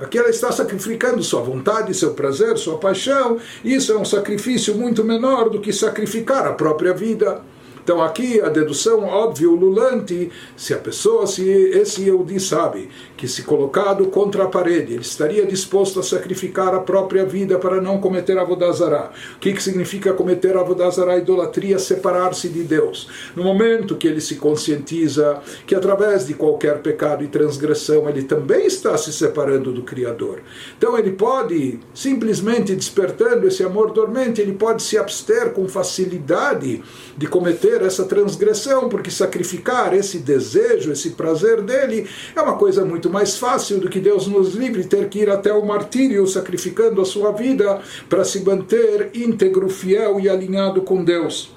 Aqui 0.00 0.16
ela 0.16 0.30
está 0.30 0.52
sacrificando 0.52 1.22
sua 1.22 1.40
vontade, 1.40 1.92
seu 1.92 2.14
prazer, 2.14 2.56
sua 2.56 2.78
paixão. 2.78 3.38
Isso 3.64 3.92
é 3.92 3.98
um 3.98 4.04
sacrifício 4.04 4.74
muito 4.74 5.02
menor 5.02 5.50
do 5.50 5.60
que 5.60 5.72
sacrificar 5.72 6.46
a 6.46 6.52
própria 6.52 6.94
vida. 6.94 7.42
Então 7.88 8.02
aqui 8.02 8.38
a 8.38 8.50
dedução 8.50 9.02
óbvia, 9.04 9.48
ululante, 9.48 10.30
se 10.54 10.74
a 10.74 10.76
pessoa, 10.76 11.26
se 11.26 11.42
esse 11.48 12.02
Yehudi 12.02 12.38
sabe 12.38 12.90
que 13.16 13.26
se 13.26 13.44
colocado 13.44 14.04
contra 14.08 14.44
a 14.44 14.46
parede, 14.46 14.92
ele 14.92 15.00
estaria 15.00 15.46
disposto 15.46 15.98
a 15.98 16.02
sacrificar 16.02 16.74
a 16.74 16.80
própria 16.80 17.24
vida 17.24 17.58
para 17.58 17.80
não 17.80 17.98
cometer 17.98 18.36
avodazará. 18.36 19.10
O 19.36 19.38
que, 19.38 19.54
que 19.54 19.62
significa 19.62 20.12
cometer 20.12 20.54
avodazará? 20.54 21.16
Idolatria, 21.16 21.78
separar-se 21.78 22.50
de 22.50 22.62
Deus. 22.62 23.08
No 23.34 23.42
momento 23.42 23.96
que 23.96 24.06
ele 24.06 24.20
se 24.20 24.34
conscientiza 24.34 25.40
que 25.66 25.74
através 25.74 26.26
de 26.26 26.34
qualquer 26.34 26.82
pecado 26.82 27.24
e 27.24 27.28
transgressão 27.28 28.06
ele 28.06 28.22
também 28.22 28.66
está 28.66 28.98
se 28.98 29.10
separando 29.14 29.72
do 29.72 29.82
Criador. 29.82 30.42
Então 30.76 30.98
ele 30.98 31.12
pode, 31.12 31.80
simplesmente 31.94 32.76
despertando 32.76 33.48
esse 33.48 33.64
amor 33.64 33.92
dormente, 33.92 34.42
ele 34.42 34.52
pode 34.52 34.82
se 34.82 34.98
abster 34.98 35.52
com 35.52 35.66
facilidade 35.66 36.82
de 37.16 37.26
cometer 37.26 37.77
essa 37.82 38.04
transgressão, 38.04 38.88
porque 38.88 39.10
sacrificar 39.10 39.94
esse 39.94 40.18
desejo, 40.18 40.92
esse 40.92 41.10
prazer 41.10 41.62
dele, 41.62 42.08
é 42.34 42.40
uma 42.40 42.56
coisa 42.56 42.84
muito 42.84 43.10
mais 43.10 43.36
fácil 43.36 43.78
do 43.78 43.88
que 43.88 44.00
Deus 44.00 44.26
nos 44.26 44.54
livre 44.54 44.84
ter 44.84 45.08
que 45.08 45.20
ir 45.20 45.30
até 45.30 45.52
o 45.52 45.64
martírio 45.64 46.26
sacrificando 46.26 47.00
a 47.00 47.04
sua 47.04 47.32
vida 47.32 47.80
para 48.08 48.24
se 48.24 48.40
manter 48.40 49.10
íntegro, 49.14 49.68
fiel 49.68 50.20
e 50.20 50.28
alinhado 50.28 50.82
com 50.82 51.04
Deus. 51.04 51.56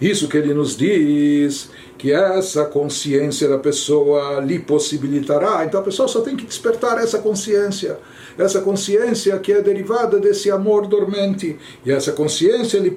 Isso 0.00 0.28
que 0.28 0.36
ele 0.36 0.52
nos 0.52 0.76
diz, 0.76 1.70
que 1.96 2.12
essa 2.12 2.64
consciência 2.64 3.48
da 3.48 3.58
pessoa 3.58 4.40
lhe 4.40 4.58
possibilitará. 4.58 5.64
Então 5.64 5.80
a 5.80 5.84
pessoa 5.84 6.08
só 6.08 6.20
tem 6.20 6.36
que 6.36 6.44
despertar 6.44 6.98
essa 6.98 7.18
consciência 7.18 7.98
essa 8.38 8.60
consciência 8.60 9.38
que 9.38 9.52
é 9.52 9.60
derivada 9.60 10.18
desse 10.18 10.50
amor 10.50 10.86
dormente. 10.86 11.56
E 11.84 11.92
essa 11.92 12.12
consciência 12.12 12.78
lhe, 12.78 12.94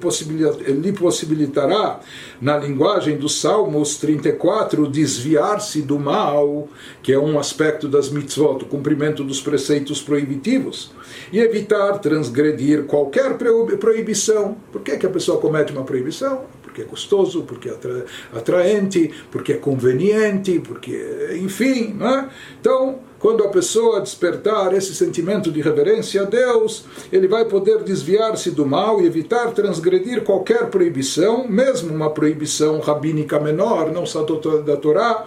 lhe 0.72 0.92
possibilitará, 0.92 2.00
na 2.40 2.56
linguagem 2.56 3.16
dos 3.16 3.40
Salmos 3.40 3.96
34, 3.98 4.86
desviar-se 4.88 5.82
do 5.82 5.98
mal, 5.98 6.68
que 7.02 7.12
é 7.12 7.18
um 7.18 7.38
aspecto 7.38 7.88
das 7.88 8.10
mitzvot, 8.10 8.64
o 8.64 8.66
cumprimento 8.66 9.24
dos 9.24 9.40
preceitos 9.40 10.00
proibitivos, 10.00 10.92
e 11.32 11.38
evitar 11.38 11.98
transgredir 11.98 12.84
qualquer 12.84 13.36
proibição. 13.78 14.56
Por 14.72 14.82
que, 14.82 14.96
que 14.96 15.06
a 15.06 15.10
pessoa 15.10 15.40
comete 15.40 15.72
uma 15.72 15.84
proibição? 15.84 16.57
Porque 16.78 16.82
é 16.82 16.84
gostoso, 16.84 17.42
porque 17.42 17.68
é 17.68 17.76
atraente, 18.32 19.10
porque 19.30 19.52
é 19.54 19.56
conveniente, 19.56 20.60
porque, 20.60 21.38
enfim, 21.40 21.94
né? 21.94 22.28
Então, 22.60 23.00
quando 23.18 23.42
a 23.42 23.48
pessoa 23.48 24.00
despertar 24.00 24.72
esse 24.74 24.94
sentimento 24.94 25.50
de 25.50 25.60
reverência 25.60 26.22
a 26.22 26.24
Deus, 26.24 26.84
ele 27.12 27.26
vai 27.26 27.44
poder 27.44 27.82
desviar-se 27.82 28.50
do 28.52 28.64
mal 28.64 29.00
e 29.00 29.06
evitar 29.06 29.50
transgredir 29.52 30.22
qualquer 30.22 30.66
proibição, 30.66 31.48
mesmo 31.48 31.92
uma 31.92 32.10
proibição 32.10 32.78
rabínica 32.78 33.40
menor, 33.40 33.90
não 33.90 34.06
só 34.06 34.22
da 34.22 34.76
Torá, 34.76 35.26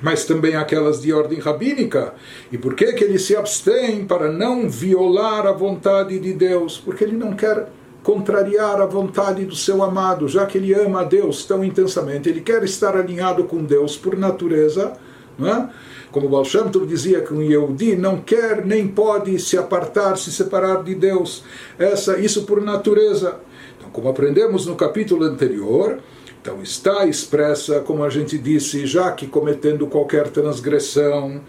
mas 0.00 0.24
também 0.24 0.54
aquelas 0.54 1.00
de 1.00 1.12
ordem 1.12 1.40
rabínica. 1.40 2.14
E 2.52 2.58
por 2.58 2.74
que, 2.74 2.92
que 2.92 3.02
ele 3.02 3.18
se 3.18 3.34
abstém 3.34 4.04
para 4.04 4.30
não 4.30 4.68
violar 4.68 5.46
a 5.46 5.52
vontade 5.52 6.18
de 6.20 6.32
Deus? 6.32 6.78
Porque 6.78 7.02
ele 7.02 7.16
não 7.16 7.34
quer 7.34 7.68
contrariar 8.08 8.80
a 8.80 8.86
vontade 8.86 9.44
do 9.44 9.54
seu 9.54 9.82
amado, 9.82 10.26
já 10.26 10.46
que 10.46 10.56
ele 10.56 10.72
ama 10.72 11.02
a 11.02 11.04
Deus 11.04 11.44
tão 11.44 11.62
intensamente, 11.62 12.26
ele 12.26 12.40
quer 12.40 12.64
estar 12.64 12.96
alinhado 12.96 13.44
com 13.44 13.62
Deus 13.62 13.98
por 13.98 14.16
natureza, 14.16 14.94
não 15.38 15.46
é? 15.46 15.68
Como 16.10 16.26
Baal 16.26 16.42
Shem 16.42 16.70
Tov 16.70 16.86
dizia 16.86 17.20
que 17.20 17.34
um 17.34 17.42
Yehudi 17.42 17.96
não 17.96 18.18
quer 18.18 18.64
nem 18.64 18.88
pode 18.88 19.38
se 19.38 19.58
apartar, 19.58 20.16
se 20.16 20.32
separar 20.32 20.82
de 20.82 20.94
Deus. 20.94 21.44
Essa, 21.78 22.18
isso 22.18 22.44
por 22.44 22.62
natureza. 22.62 23.40
Então, 23.76 23.90
como 23.90 24.08
aprendemos 24.08 24.64
no 24.64 24.74
capítulo 24.74 25.24
anterior, 25.24 25.98
então 26.40 26.62
está 26.62 27.04
expressa, 27.04 27.80
como 27.80 28.02
a 28.02 28.08
gente 28.08 28.38
disse, 28.38 28.86
já 28.86 29.12
que 29.12 29.26
cometendo 29.26 29.86
qualquer 29.86 30.28
transgressão, 30.28 31.42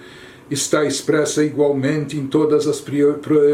está 0.49 0.85
expressa 0.85 1.43
igualmente 1.43 2.17
em 2.17 2.25
todas 2.27 2.67
as 2.67 2.83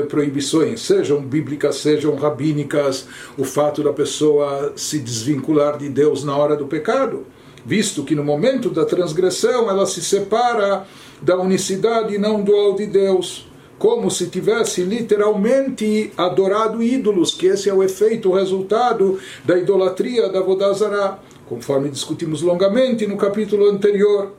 proibições, 0.10 0.81
sejam 0.81 1.21
bíblicas, 1.21 1.77
sejam 1.77 2.15
rabínicas, 2.15 3.08
o 3.38 3.43
fato 3.43 3.84
da 3.84 3.91
pessoa 3.91 4.73
se 4.75 4.99
desvincular 4.99 5.77
de 5.77 5.89
Deus 5.89 6.23
na 6.23 6.36
hora 6.36 6.55
do 6.55 6.65
pecado 6.65 7.25
visto 7.65 8.03
que 8.03 8.13
no 8.13 8.23
momento 8.23 8.69
da 8.69 8.86
transgressão 8.86 9.69
ela 9.69 9.88
se 9.88 10.01
separa 10.01 10.86
da 11.21 11.36
unicidade 11.38 12.13
e 12.13 12.17
não 12.17 12.43
dual 12.43 12.75
de 12.75 12.86
Deus, 12.86 13.47
como 13.79 14.12
se 14.12 14.27
tivesse 14.27 14.84
literalmente 14.84 16.12
adorado 16.15 16.84
ídolos, 16.84 17.34
que 17.34 17.47
esse 17.47 17.67
é 17.67 17.73
o 17.73 17.81
efeito, 17.81 18.29
o 18.29 18.36
resultado 18.36 19.19
da 19.43 19.58
idolatria 19.58 20.29
da 20.29 20.41
Vodazara, 20.41 21.17
conforme 21.47 21.89
discutimos 21.89 22.41
longamente 22.41 23.08
no 23.08 23.17
capítulo 23.17 23.69
anterior. 23.69 24.31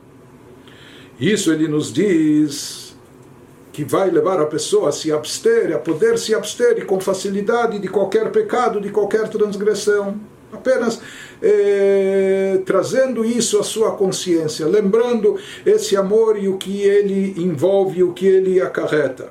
Isso 1.19 1.51
ele 1.51 1.67
nos 1.67 1.91
diz 1.91 2.95
que 3.73 3.83
vai 3.83 4.09
levar 4.09 4.39
a 4.41 4.45
pessoa 4.45 4.89
a 4.89 4.91
se 4.91 5.11
abster, 5.11 5.75
a 5.75 5.79
poder 5.79 6.17
se 6.17 6.33
abster 6.33 6.85
com 6.85 6.99
facilidade 6.99 7.79
de 7.79 7.87
qualquer 7.87 8.31
pecado, 8.31 8.81
de 8.81 8.89
qualquer 8.89 9.27
transgressão. 9.29 10.19
Apenas 10.51 10.99
eh, 11.41 12.61
trazendo 12.65 13.23
isso 13.25 13.59
à 13.59 13.63
sua 13.63 13.91
consciência, 13.91 14.65
lembrando 14.65 15.37
esse 15.65 15.95
amor 15.95 16.41
e 16.41 16.47
o 16.47 16.57
que 16.57 16.81
ele 16.81 17.35
envolve, 17.37 18.01
o 18.01 18.13
que 18.13 18.25
ele 18.25 18.61
acarreta. 18.61 19.29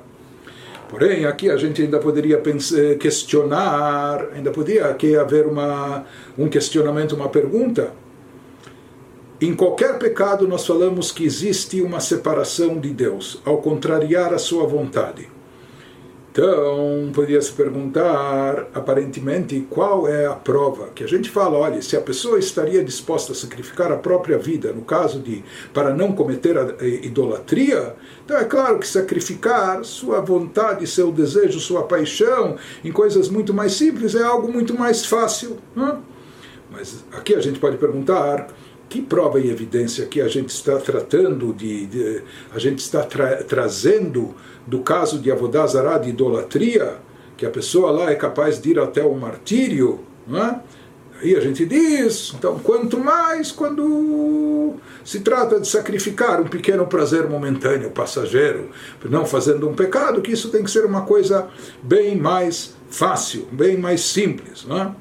Porém, 0.89 1.25
aqui 1.25 1.49
a 1.49 1.57
gente 1.57 1.81
ainda 1.81 1.99
poderia 1.99 2.37
pensar, 2.37 2.95
questionar, 2.95 4.29
ainda 4.33 4.51
aqui 4.89 5.15
haver 5.17 5.45
uma, 5.45 6.05
um 6.37 6.47
questionamento, 6.47 7.13
uma 7.13 7.27
pergunta. 7.27 7.91
Em 9.39 9.53
qualquer 9.53 9.99
pecado, 9.99 10.47
nós 10.47 10.65
falamos 10.65 11.11
que 11.11 11.23
existe 11.23 11.79
uma 11.79 11.99
separação 11.99 12.79
de 12.79 12.89
Deus, 12.89 13.39
ao 13.45 13.59
contrariar 13.59 14.33
a 14.33 14.39
sua 14.39 14.65
vontade. 14.65 15.29
Então, 16.31 17.11
poderia 17.13 17.39
se 17.41 17.51
perguntar, 17.51 18.67
aparentemente, 18.73 19.65
qual 19.69 20.07
é 20.07 20.25
a 20.25 20.33
prova? 20.33 20.89
Que 20.93 21.03
a 21.03 21.07
gente 21.07 21.29
fala, 21.29 21.57
olha, 21.57 21.81
se 21.83 21.95
a 21.95 22.01
pessoa 22.01 22.39
estaria 22.39 22.83
disposta 22.83 23.31
a 23.31 23.35
sacrificar 23.35 23.91
a 23.91 23.95
própria 23.97 24.39
vida, 24.39 24.71
no 24.71 24.83
caso 24.83 25.19
de 25.19 25.43
para 25.73 25.93
não 25.93 26.13
cometer 26.13 26.57
a 26.57 26.83
idolatria, 26.83 27.95
então 28.23 28.37
é 28.37 28.43
claro 28.43 28.77
que 28.79 28.87
sacrificar 28.87 29.83
sua 29.83 30.19
vontade, 30.19 30.85
seu 30.85 31.11
desejo, 31.11 31.59
sua 31.59 31.83
paixão 31.83 32.55
em 32.83 32.91
coisas 32.91 33.29
muito 33.29 33.51
mais 33.51 33.73
simples 33.73 34.13
é 34.13 34.23
algo 34.23 34.51
muito 34.51 34.77
mais 34.77 35.05
fácil. 35.05 35.57
Né? 35.75 35.97
Mas 36.71 37.03
aqui 37.11 37.33
a 37.33 37.41
gente 37.41 37.59
pode 37.59 37.77
perguntar 37.77 38.47
que 38.89 39.01
prova 39.01 39.39
e 39.39 39.49
evidência 39.49 40.05
que 40.05 40.21
a 40.21 40.27
gente 40.27 40.49
está 40.49 40.77
tratando 40.77 41.53
de, 41.53 41.85
de 41.87 42.21
a 42.53 42.59
gente 42.59 42.79
está 42.79 43.03
tra 43.03 43.43
trazendo 43.43 44.33
do 44.65 44.79
caso 44.79 45.19
de 45.19 45.31
Avodazará, 45.31 45.97
de 45.97 46.09
idolatria, 46.09 46.97
que 47.35 47.45
a 47.45 47.49
pessoa 47.49 47.91
lá 47.91 48.11
é 48.11 48.15
capaz 48.15 48.59
de 48.59 48.71
ir 48.71 48.79
até 48.79 49.03
o 49.03 49.13
martírio, 49.15 49.99
não 50.27 50.43
é? 50.43 50.59
Aí 51.19 51.35
a 51.35 51.39
gente 51.39 51.65
diz, 51.65 52.33
então, 52.37 52.59
quanto 52.59 52.99
mais 52.99 53.51
quando 53.51 54.75
se 55.03 55.21
trata 55.21 55.59
de 55.59 55.67
sacrificar 55.67 56.39
um 56.39 56.45
pequeno 56.45 56.85
prazer 56.85 57.27
momentâneo, 57.27 57.89
passageiro, 57.89 58.69
não 59.03 59.25
fazendo 59.25 59.67
um 59.67 59.73
pecado, 59.73 60.21
que 60.21 60.31
isso 60.31 60.49
tem 60.49 60.63
que 60.63 60.69
ser 60.69 60.85
uma 60.85 61.01
coisa 61.01 61.47
bem 61.81 62.15
mais 62.15 62.75
fácil, 62.89 63.47
bem 63.51 63.77
mais 63.77 64.01
simples. 64.01 64.63
Não 64.65 64.79
é? 64.79 64.91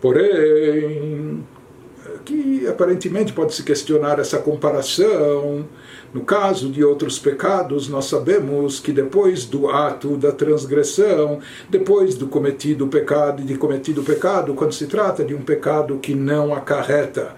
Porém, 0.00 1.44
que 2.24 2.66
aparentemente 2.68 3.32
pode 3.32 3.54
se 3.54 3.62
questionar 3.62 4.18
essa 4.18 4.38
comparação. 4.38 5.66
No 6.12 6.24
caso 6.24 6.70
de 6.70 6.82
outros 6.82 7.18
pecados, 7.18 7.88
nós 7.88 8.06
sabemos 8.06 8.80
que 8.80 8.92
depois 8.92 9.44
do 9.44 9.68
ato 9.68 10.16
da 10.16 10.32
transgressão, 10.32 11.38
depois 11.68 12.14
do 12.14 12.28
cometido 12.28 12.86
pecado, 12.86 13.42
de 13.42 13.56
cometido 13.56 14.02
pecado, 14.02 14.54
quando 14.54 14.72
se 14.72 14.86
trata 14.86 15.22
de 15.24 15.34
um 15.34 15.42
pecado 15.42 15.98
que 15.98 16.14
não 16.14 16.54
acarreta 16.54 17.36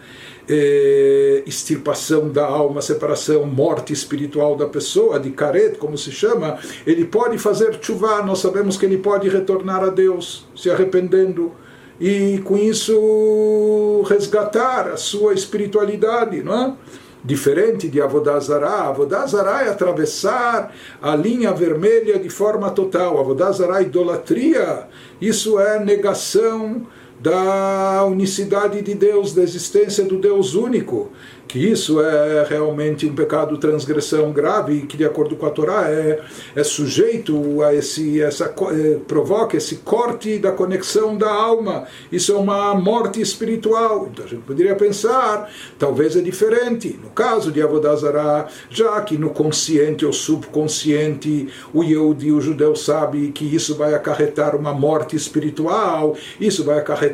eh, 0.48 1.44
extirpação 1.46 2.28
da 2.28 2.44
alma, 2.44 2.82
separação, 2.82 3.46
morte 3.46 3.92
espiritual 3.92 4.56
da 4.56 4.66
pessoa, 4.66 5.20
de 5.20 5.30
caret, 5.30 5.78
como 5.78 5.96
se 5.96 6.10
chama, 6.10 6.58
ele 6.84 7.04
pode 7.04 7.38
fazer 7.38 7.78
chuva, 7.80 8.20
nós 8.22 8.40
sabemos 8.40 8.76
que 8.76 8.84
ele 8.84 8.98
pode 8.98 9.28
retornar 9.28 9.84
a 9.84 9.88
Deus, 9.88 10.46
se 10.56 10.68
arrependendo 10.68 11.52
e 12.00 12.38
com 12.44 12.56
isso 12.56 14.02
resgatar 14.08 14.88
a 14.88 14.96
sua 14.96 15.34
espiritualidade, 15.34 16.42
não 16.42 16.54
é? 16.54 16.74
Diferente 17.22 17.86
de 17.86 18.00
Avodazará, 18.00 18.88
Avodazará 18.88 19.66
é 19.66 19.68
atravessar 19.68 20.72
a 21.02 21.14
linha 21.14 21.52
vermelha 21.52 22.18
de 22.18 22.30
forma 22.30 22.70
total. 22.70 23.20
Avodazará 23.20 23.80
é 23.80 23.82
idolatria, 23.82 24.88
isso 25.20 25.60
é 25.60 25.78
negação 25.84 26.86
da 27.20 28.04
unicidade 28.06 28.80
de 28.82 28.94
Deus, 28.94 29.34
da 29.34 29.42
existência 29.42 30.04
do 30.04 30.16
Deus 30.16 30.54
único 30.54 31.10
que 31.50 31.58
isso 31.58 32.00
é 32.00 32.46
realmente 32.48 33.04
um 33.06 33.12
pecado 33.12 33.58
transgressão 33.58 34.30
grave 34.30 34.82
que 34.82 34.96
de 34.96 35.04
acordo 35.04 35.34
com 35.34 35.46
a 35.46 35.50
Torá 35.50 35.90
é, 35.90 36.20
é 36.54 36.62
sujeito 36.62 37.60
a 37.62 37.74
esse 37.74 38.22
essa 38.22 38.54
é, 38.70 38.98
provoca 39.08 39.56
esse 39.56 39.76
corte 39.78 40.38
da 40.38 40.52
conexão 40.52 41.18
da 41.18 41.28
alma. 41.28 41.88
Isso 42.12 42.32
é 42.32 42.36
uma 42.36 42.72
morte 42.76 43.20
espiritual. 43.20 44.08
Então 44.12 44.24
a 44.24 44.28
gente 44.28 44.42
poderia 44.42 44.76
pensar 44.76 45.50
talvez 45.76 46.14
é 46.14 46.20
diferente. 46.20 46.96
No 47.02 47.10
caso 47.10 47.50
de 47.50 47.60
Avodazará 47.60 48.46
já 48.70 49.00
que 49.00 49.18
no 49.18 49.30
consciente 49.30 50.06
ou 50.06 50.12
subconsciente 50.12 51.48
o 51.74 51.82
Yehudi, 51.82 52.30
o 52.30 52.40
judeu 52.40 52.76
sabe 52.76 53.32
que 53.32 53.44
isso 53.44 53.74
vai 53.74 53.92
acarretar 53.92 54.54
uma 54.54 54.72
morte 54.72 55.16
espiritual 55.16 56.16
isso 56.40 56.62
vai 56.62 56.78
acarretar 56.78 57.09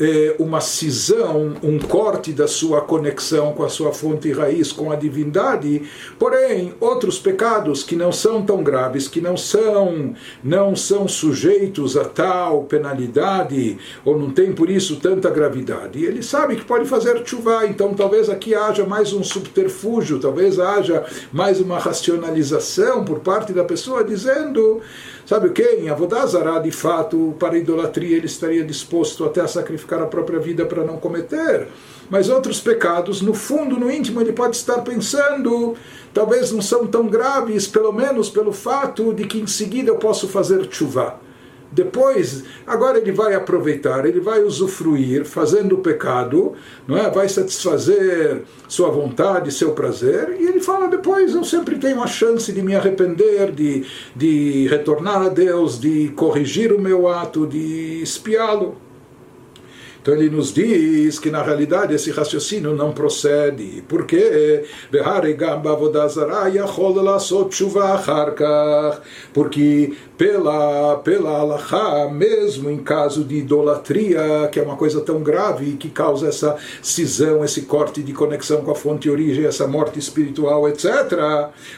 é, 0.00 0.34
uma 0.38 0.62
cisão, 0.62 1.54
um 1.62 1.78
corte 1.78 2.32
da 2.32 2.48
sua 2.48 2.80
conexão 2.80 3.52
com 3.52 3.62
a 3.62 3.68
sua 3.68 3.92
fonte 3.92 4.28
e 4.28 4.32
raiz, 4.32 4.72
com 4.72 4.90
a 4.90 4.96
divindade. 4.96 5.82
Porém, 6.18 6.72
outros 6.80 7.18
pecados 7.18 7.82
que 7.82 7.94
não 7.94 8.10
são 8.10 8.42
tão 8.42 8.62
graves, 8.62 9.06
que 9.06 9.20
não 9.20 9.36
são, 9.36 10.14
não 10.42 10.74
são 10.74 11.06
sujeitos 11.06 11.98
a 11.98 12.04
tal 12.04 12.64
penalidade, 12.64 13.76
ou 14.02 14.18
não 14.18 14.30
tem 14.30 14.52
por 14.52 14.70
isso 14.70 14.96
tanta 14.96 15.28
gravidade, 15.28 16.02
ele 16.02 16.22
sabe 16.22 16.56
que 16.56 16.64
pode 16.64 16.86
fazer 16.86 17.20
chuva. 17.26 17.66
Então, 17.66 17.92
talvez 17.92 18.30
aqui 18.30 18.54
haja 18.54 18.86
mais 18.86 19.12
um 19.12 19.22
subterfúgio, 19.22 20.18
talvez 20.18 20.58
haja 20.58 21.04
mais 21.30 21.60
uma 21.60 21.78
racionalização 21.78 23.04
por 23.04 23.20
parte 23.20 23.52
da 23.52 23.64
pessoa 23.64 24.02
dizendo 24.02 24.80
Sabe 25.30 25.46
o 25.46 25.52
que? 25.52 25.62
Em 25.62 25.88
Avodazará, 25.88 26.58
de 26.58 26.72
fato, 26.72 27.36
para 27.38 27.54
a 27.54 27.56
idolatria, 27.56 28.16
ele 28.16 28.26
estaria 28.26 28.64
disposto 28.64 29.24
até 29.24 29.40
a 29.40 29.46
sacrificar 29.46 30.02
a 30.02 30.06
própria 30.06 30.40
vida 30.40 30.66
para 30.66 30.82
não 30.82 30.96
cometer. 30.96 31.68
Mas 32.10 32.28
outros 32.28 32.58
pecados, 32.58 33.22
no 33.22 33.32
fundo, 33.32 33.78
no 33.78 33.88
íntimo, 33.88 34.20
ele 34.20 34.32
pode 34.32 34.56
estar 34.56 34.82
pensando, 34.82 35.76
talvez 36.12 36.50
não 36.50 36.60
são 36.60 36.84
tão 36.84 37.06
graves, 37.06 37.68
pelo 37.68 37.92
menos 37.92 38.28
pelo 38.28 38.52
fato 38.52 39.14
de 39.14 39.24
que 39.24 39.38
em 39.38 39.46
seguida 39.46 39.90
eu 39.90 39.98
posso 39.98 40.26
fazer 40.26 40.66
chuva 40.68 41.20
depois, 41.72 42.42
agora 42.66 42.98
ele 42.98 43.12
vai 43.12 43.34
aproveitar, 43.34 44.04
ele 44.04 44.18
vai 44.18 44.42
usufruir, 44.42 45.24
fazendo 45.24 45.76
o 45.76 45.78
pecado, 45.78 46.54
não 46.86 46.96
é? 46.96 47.08
vai 47.08 47.28
satisfazer 47.28 48.42
sua 48.66 48.90
vontade, 48.90 49.52
seu 49.52 49.70
prazer, 49.70 50.36
e 50.40 50.48
ele 50.48 50.60
fala 50.60 50.88
depois, 50.88 51.32
eu 51.32 51.44
sempre 51.44 51.78
tenho 51.78 52.02
a 52.02 52.08
chance 52.08 52.52
de 52.52 52.60
me 52.60 52.74
arrepender, 52.74 53.52
de, 53.52 53.84
de 54.16 54.66
retornar 54.68 55.22
a 55.22 55.28
Deus, 55.28 55.78
de 55.80 56.08
corrigir 56.16 56.72
o 56.72 56.80
meu 56.80 57.06
ato, 57.06 57.46
de 57.46 58.02
espiá-lo. 58.02 58.76
Então 60.02 60.14
ele 60.14 60.30
nos 60.30 60.52
diz 60.52 61.18
que 61.18 61.30
na 61.30 61.42
realidade 61.42 61.94
esse 61.94 62.10
raciocínio 62.10 62.74
não 62.74 62.92
procede. 62.92 63.84
Por 63.86 64.06
quê? 64.06 64.64
Porque 69.34 69.94
pela, 70.20 70.96
pela 70.98 71.30
Allahá, 71.30 72.06
mesmo 72.12 72.68
em 72.68 72.76
caso 72.76 73.24
de 73.24 73.36
idolatria, 73.36 74.50
que 74.52 74.60
é 74.60 74.62
uma 74.62 74.76
coisa 74.76 75.00
tão 75.00 75.22
grave 75.22 75.78
que 75.78 75.88
causa 75.88 76.28
essa 76.28 76.58
cisão, 76.82 77.42
esse 77.42 77.62
corte 77.62 78.02
de 78.02 78.12
conexão 78.12 78.60
com 78.60 78.70
a 78.70 78.74
fonte 78.74 79.04
de 79.04 79.10
origem, 79.10 79.46
essa 79.46 79.66
morte 79.66 79.98
espiritual, 79.98 80.68
etc. 80.68 80.84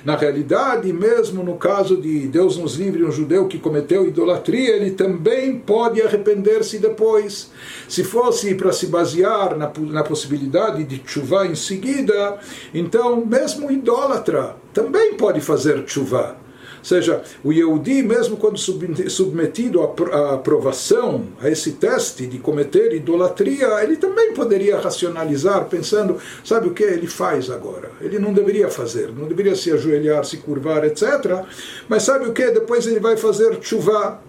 Na 0.05 0.17
realidade, 0.17 0.93
mesmo 0.93 1.45
no 1.45 1.55
caso 1.55 1.97
de 1.97 2.27
Deus 2.27 2.57
nos 2.57 2.75
livre, 2.75 3.05
um 3.05 3.13
judeu 3.13 3.47
que 3.47 3.61
cometeu 3.61 4.09
idolatria, 4.09 4.75
ele 4.75 4.91
também 4.91 5.57
pode 5.61 6.03
arrepender-se 6.03 6.81
depois. 6.81 7.53
Se 7.89 8.03
fosse 8.03 8.57
para 8.57 8.73
se 8.73 8.89
basear 8.89 9.57
na, 9.57 9.71
na 9.79 10.03
possibilidade 10.03 10.83
de 10.83 11.01
chuva 11.07 11.47
em 11.47 11.55
seguida, 11.55 12.41
então 12.75 13.25
mesmo 13.25 13.71
idólatra 13.71 14.57
também 14.75 15.15
pode 15.15 15.41
fazer 15.41 15.85
chuva 15.87 16.42
seja, 16.83 17.23
o 17.45 17.53
Yehudi, 17.53 18.03
mesmo 18.03 18.37
quando 18.37 18.59
submetido 18.59 19.81
à 19.83 20.35
aprovação, 20.35 21.29
a 21.41 21.49
esse 21.49 21.73
teste 21.73 22.27
de 22.27 22.39
cometer 22.39 22.93
idolatria, 22.93 23.83
ele 23.83 23.97
também 23.97 24.33
poderia 24.33 24.79
racionalizar, 24.79 25.67
pensando, 25.67 26.19
sabe 26.45 26.69
o 26.69 26.73
que 26.73 26.83
ele 26.83 27.07
faz 27.07 27.51
agora? 27.51 27.91
Ele 28.01 28.19
não 28.19 28.33
deveria 28.33 28.69
fazer, 28.69 29.13
não 29.13 29.27
deveria 29.27 29.55
se 29.55 29.71
ajoelhar, 29.71 30.25
se 30.25 30.39
curvar, 30.39 30.85
etc. 30.85 31.45
Mas 31.89 32.03
sabe 32.03 32.27
o 32.27 32.33
que? 32.33 32.51
Depois 32.51 32.87
ele 32.87 33.01
vai 33.01 33.17
fazer 33.17 33.59
chuva. 33.61 34.21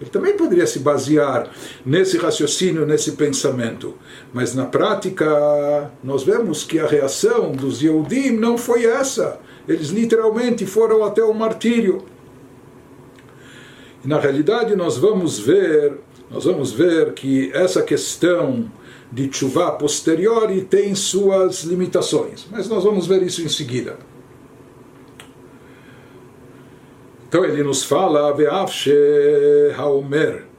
Ele 0.00 0.10
também 0.10 0.36
poderia 0.36 0.66
se 0.66 0.80
basear 0.80 1.48
nesse 1.86 2.18
raciocínio, 2.18 2.84
nesse 2.84 3.12
pensamento. 3.12 3.94
Mas 4.32 4.52
na 4.52 4.66
prática, 4.66 5.90
nós 6.02 6.24
vemos 6.24 6.64
que 6.64 6.80
a 6.80 6.86
reação 6.86 7.52
dos 7.52 7.80
Yehudim 7.80 8.32
não 8.32 8.58
foi 8.58 8.84
essa. 8.84 9.38
Eles 9.68 9.88
literalmente 9.88 10.66
foram 10.66 11.04
até 11.04 11.22
o 11.22 11.32
martírio. 11.32 12.04
E 14.04 14.08
na 14.08 14.18
realidade 14.18 14.74
nós 14.74 14.96
vamos 14.96 15.38
ver, 15.38 15.98
nós 16.30 16.44
vamos 16.44 16.72
ver 16.72 17.12
que 17.12 17.52
essa 17.52 17.82
questão 17.82 18.70
de 19.10 19.30
chuva 19.32 19.70
posteriori 19.72 20.62
tem 20.62 20.94
suas 20.94 21.62
limitações, 21.62 22.46
mas 22.50 22.68
nós 22.68 22.82
vamos 22.82 23.06
ver 23.06 23.22
isso 23.22 23.42
em 23.42 23.48
seguida. 23.48 23.98
Então 27.28 27.44
ele 27.44 27.62
nos 27.62 27.84
fala, 27.84 28.34
Haomer, 29.76 30.51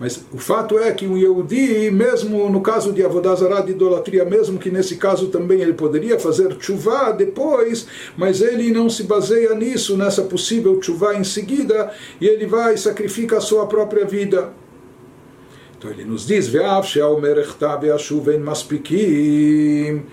Mas 0.00 0.24
o 0.32 0.38
fato 0.38 0.78
é 0.78 0.92
que 0.92 1.08
um 1.08 1.16
Yehudi, 1.16 1.90
mesmo 1.90 2.48
no 2.48 2.60
caso 2.60 2.92
de 2.92 3.04
Avodazará 3.04 3.60
de 3.60 3.72
idolatria, 3.72 4.24
mesmo 4.24 4.56
que 4.56 4.70
nesse 4.70 4.96
caso 4.96 5.26
também 5.26 5.60
ele 5.60 5.72
poderia 5.72 6.20
fazer 6.20 6.56
chuvá 6.60 7.10
depois, 7.10 7.86
mas 8.16 8.40
ele 8.40 8.70
não 8.70 8.88
se 8.88 9.02
baseia 9.02 9.54
nisso, 9.54 9.96
nessa 9.96 10.22
possível 10.22 10.80
chuvá 10.80 11.16
em 11.16 11.24
seguida, 11.24 11.92
e 12.20 12.28
ele 12.28 12.46
vai 12.46 12.74
e 12.74 12.78
sacrifica 12.78 13.38
a 13.38 13.40
sua 13.40 13.66
própria 13.66 14.04
vida. 14.04 14.52
Então 15.76 15.90
ele 15.90 16.04
nos 16.04 16.24
diz: 16.24 16.46
Ve'av 16.46 16.86
she'aomer 16.86 17.38
echtav 17.38 17.82
maspikim 18.38 20.04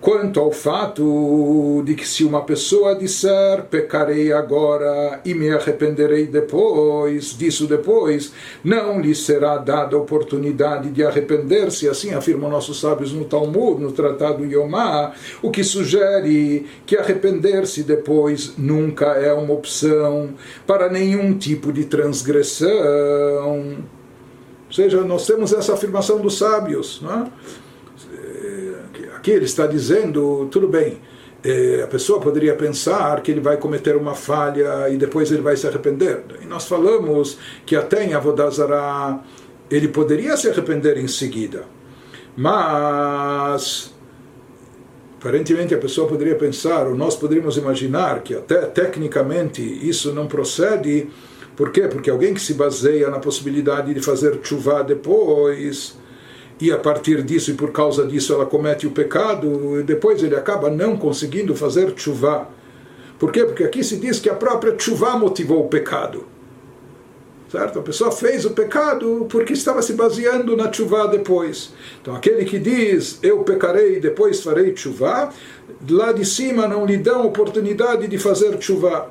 quanto 0.00 0.40
ao 0.40 0.52
fato 0.52 1.82
de 1.84 1.94
que 1.94 2.06
se 2.06 2.24
uma 2.24 2.42
pessoa 2.42 2.94
disser 2.94 3.64
pecarei 3.64 4.32
agora 4.32 5.20
e 5.24 5.34
me 5.34 5.50
arrependerei 5.50 6.26
depois, 6.26 7.36
disso 7.36 7.66
depois, 7.66 8.32
não 8.62 9.00
lhe 9.00 9.14
será 9.14 9.56
dada 9.56 9.96
oportunidade 9.96 10.90
de 10.90 11.04
arrepender-se, 11.04 11.88
assim 11.88 12.14
afirmam 12.14 12.50
nossos 12.50 12.80
sábios 12.80 13.12
no 13.12 13.24
Talmud, 13.24 13.82
no 13.82 13.92
Tratado 13.92 14.44
Yomá, 14.44 15.12
o 15.42 15.50
que 15.50 15.64
sugere 15.64 16.66
que 16.84 16.96
arrepender-se 16.96 17.82
depois 17.82 18.54
nunca 18.56 19.06
é 19.06 19.32
uma 19.32 19.54
opção 19.54 20.30
para 20.66 20.88
nenhum 20.88 21.36
tipo 21.36 21.72
de 21.72 21.84
transgressão. 21.84 22.68
Ou 24.66 24.72
seja, 24.72 25.00
nós 25.02 25.26
temos 25.26 25.52
essa 25.52 25.74
afirmação 25.74 26.20
dos 26.20 26.38
sábios, 26.38 27.00
não 27.02 27.22
é? 27.22 27.26
Aqui 29.26 29.32
ele 29.32 29.44
está 29.44 29.66
dizendo, 29.66 30.46
tudo 30.52 30.68
bem, 30.68 31.00
eh, 31.42 31.80
a 31.82 31.88
pessoa 31.88 32.20
poderia 32.20 32.54
pensar 32.54 33.20
que 33.22 33.32
ele 33.32 33.40
vai 33.40 33.56
cometer 33.56 33.96
uma 33.96 34.14
falha 34.14 34.88
e 34.88 34.96
depois 34.96 35.32
ele 35.32 35.42
vai 35.42 35.56
se 35.56 35.66
arrepender. 35.66 36.22
E 36.40 36.46
nós 36.46 36.68
falamos 36.68 37.36
que 37.66 37.74
até 37.74 38.04
em 38.04 38.14
Avodazara 38.14 39.18
ele 39.68 39.88
poderia 39.88 40.36
se 40.36 40.48
arrepender 40.48 40.96
em 40.96 41.08
seguida. 41.08 41.64
Mas 42.36 43.92
aparentemente 45.18 45.74
a 45.74 45.78
pessoa 45.78 46.06
poderia 46.06 46.36
pensar, 46.36 46.86
ou 46.86 46.94
nós 46.94 47.16
poderíamos 47.16 47.56
imaginar 47.56 48.22
que 48.22 48.32
até 48.32 48.60
tecnicamente 48.66 49.60
isso 49.60 50.12
não 50.12 50.28
procede. 50.28 51.08
Por 51.56 51.72
quê? 51.72 51.88
Porque 51.88 52.10
alguém 52.10 52.32
que 52.32 52.40
se 52.40 52.54
baseia 52.54 53.10
na 53.10 53.18
possibilidade 53.18 53.92
de 53.92 54.00
fazer 54.00 54.38
chuva 54.44 54.84
depois 54.84 55.96
e 56.60 56.72
a 56.72 56.78
partir 56.78 57.22
disso 57.22 57.50
e 57.50 57.54
por 57.54 57.70
causa 57.70 58.06
disso 58.06 58.32
ela 58.32 58.46
comete 58.46 58.86
o 58.86 58.90
pecado, 58.90 59.80
e 59.80 59.82
depois 59.82 60.22
ele 60.22 60.34
acaba 60.34 60.70
não 60.70 60.96
conseguindo 60.96 61.54
fazer 61.54 61.92
chuva. 61.96 62.48
Por 63.18 63.32
quê? 63.32 63.44
Porque 63.44 63.64
aqui 63.64 63.82
se 63.82 63.96
diz 63.96 64.18
que 64.18 64.28
a 64.28 64.34
própria 64.34 64.74
chuva 64.78 65.16
motivou 65.16 65.64
o 65.64 65.68
pecado. 65.68 66.26
Certo? 67.50 67.78
A 67.78 67.82
pessoa 67.82 68.10
fez 68.10 68.44
o 68.44 68.50
pecado 68.50 69.26
porque 69.30 69.52
estava 69.52 69.80
se 69.80 69.92
baseando 69.92 70.56
na 70.56 70.72
chuva 70.72 71.06
depois. 71.06 71.72
Então 72.02 72.14
aquele 72.14 72.44
que 72.44 72.58
diz 72.58 73.18
eu 73.22 73.38
pecarei 73.44 74.00
depois 74.00 74.42
farei 74.42 74.76
chuva, 74.76 75.32
lá 75.88 76.12
de 76.12 76.24
cima 76.24 76.66
não 76.66 76.84
lhe 76.84 76.96
dão 76.96 77.24
oportunidade 77.24 78.08
de 78.08 78.18
fazer 78.18 78.60
chuva 78.60 79.10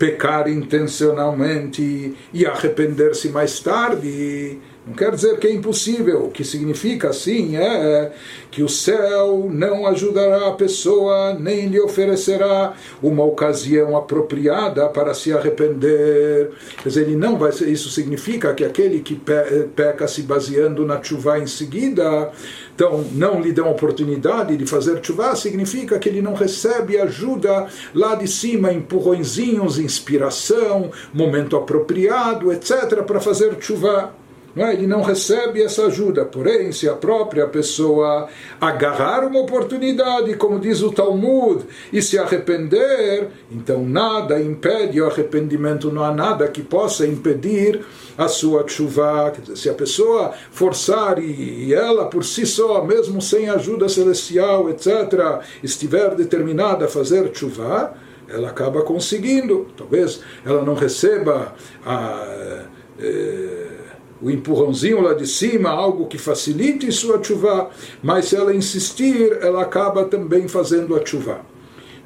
pecar 0.00 0.48
intencionalmente 0.48 2.14
e 2.32 2.46
arrepender-se 2.46 3.28
mais 3.28 3.60
tarde. 3.60 4.58
Não 4.90 4.96
quer 4.96 5.12
dizer 5.12 5.38
que 5.38 5.46
é 5.46 5.52
impossível. 5.52 6.24
O 6.24 6.30
que 6.32 6.42
significa 6.42 7.10
assim 7.10 7.56
é 7.56 8.10
que 8.50 8.60
o 8.60 8.68
céu 8.68 9.48
não 9.48 9.86
ajudará 9.86 10.48
a 10.48 10.52
pessoa 10.52 11.32
nem 11.34 11.68
lhe 11.68 11.78
oferecerá 11.78 12.74
uma 13.00 13.24
ocasião 13.24 13.96
apropriada 13.96 14.88
para 14.88 15.14
se 15.14 15.32
arrepender. 15.32 16.50
Quer 16.82 16.88
dizer, 16.88 17.02
ele 17.02 17.14
não 17.14 17.38
vai 17.38 17.52
ser, 17.52 17.68
isso 17.68 17.88
significa 17.88 18.52
que 18.52 18.64
aquele 18.64 18.98
que 18.98 19.14
peca 19.76 20.08
se 20.08 20.22
baseando 20.22 20.84
na 20.84 21.00
chuva 21.00 21.38
em 21.38 21.46
seguida 21.46 22.32
então 22.80 23.04
não 23.12 23.42
lhe 23.42 23.52
dão 23.52 23.70
oportunidade 23.70 24.56
de 24.56 24.64
fazer 24.64 25.04
chuva, 25.04 25.36
significa 25.36 25.98
que 25.98 26.08
ele 26.08 26.22
não 26.22 26.32
recebe 26.32 26.98
ajuda 26.98 27.66
lá 27.94 28.14
de 28.14 28.26
cima, 28.26 28.72
empurrõezinhos, 28.72 29.78
inspiração, 29.78 30.90
momento 31.12 31.58
apropriado, 31.58 32.50
etc., 32.50 33.02
para 33.02 33.20
fazer 33.20 33.54
chuva. 33.60 34.14
Não 34.54 34.66
é? 34.66 34.74
Ele 34.74 34.86
não 34.86 35.02
recebe 35.02 35.62
essa 35.62 35.86
ajuda. 35.86 36.24
Porém, 36.24 36.72
se 36.72 36.88
a 36.88 36.94
própria 36.94 37.46
pessoa 37.46 38.28
agarrar 38.60 39.24
uma 39.24 39.40
oportunidade, 39.40 40.34
como 40.34 40.58
diz 40.58 40.82
o 40.82 40.90
Talmud, 40.90 41.64
e 41.92 42.02
se 42.02 42.18
arrepender, 42.18 43.28
então 43.50 43.84
nada 43.84 44.40
impede 44.40 45.00
o 45.00 45.06
arrependimento, 45.06 45.92
não 45.92 46.02
há 46.02 46.12
nada 46.12 46.48
que 46.48 46.62
possa 46.62 47.06
impedir 47.06 47.80
a 48.18 48.28
sua 48.28 48.66
chuva. 48.66 49.32
Se 49.54 49.70
a 49.70 49.74
pessoa 49.74 50.32
forçar 50.50 51.18
e, 51.22 51.72
ela 51.72 52.06
por 52.06 52.24
si 52.24 52.44
só, 52.44 52.84
mesmo 52.84 53.22
sem 53.22 53.48
ajuda 53.48 53.88
celestial, 53.88 54.68
etc., 54.68 55.42
estiver 55.62 56.14
determinada 56.14 56.86
a 56.86 56.88
fazer 56.88 57.30
chuva, 57.32 57.94
ela 58.28 58.50
acaba 58.50 58.82
conseguindo. 58.82 59.68
Talvez 59.76 60.20
ela 60.44 60.62
não 60.62 60.74
receba 60.74 61.54
a. 61.84 62.26
Eh, 62.98 63.59
o 64.22 64.30
empurrãozinho 64.30 65.00
lá 65.00 65.14
de 65.14 65.26
cima, 65.26 65.70
algo 65.70 66.06
que 66.06 66.18
facilite 66.18 66.90
sua 66.92 67.22
chuva, 67.22 67.70
mas 68.02 68.26
se 68.26 68.36
ela 68.36 68.54
insistir, 68.54 69.38
ela 69.40 69.62
acaba 69.62 70.04
também 70.04 70.46
fazendo 70.46 70.94
a 70.94 71.04
chuva. 71.04 71.40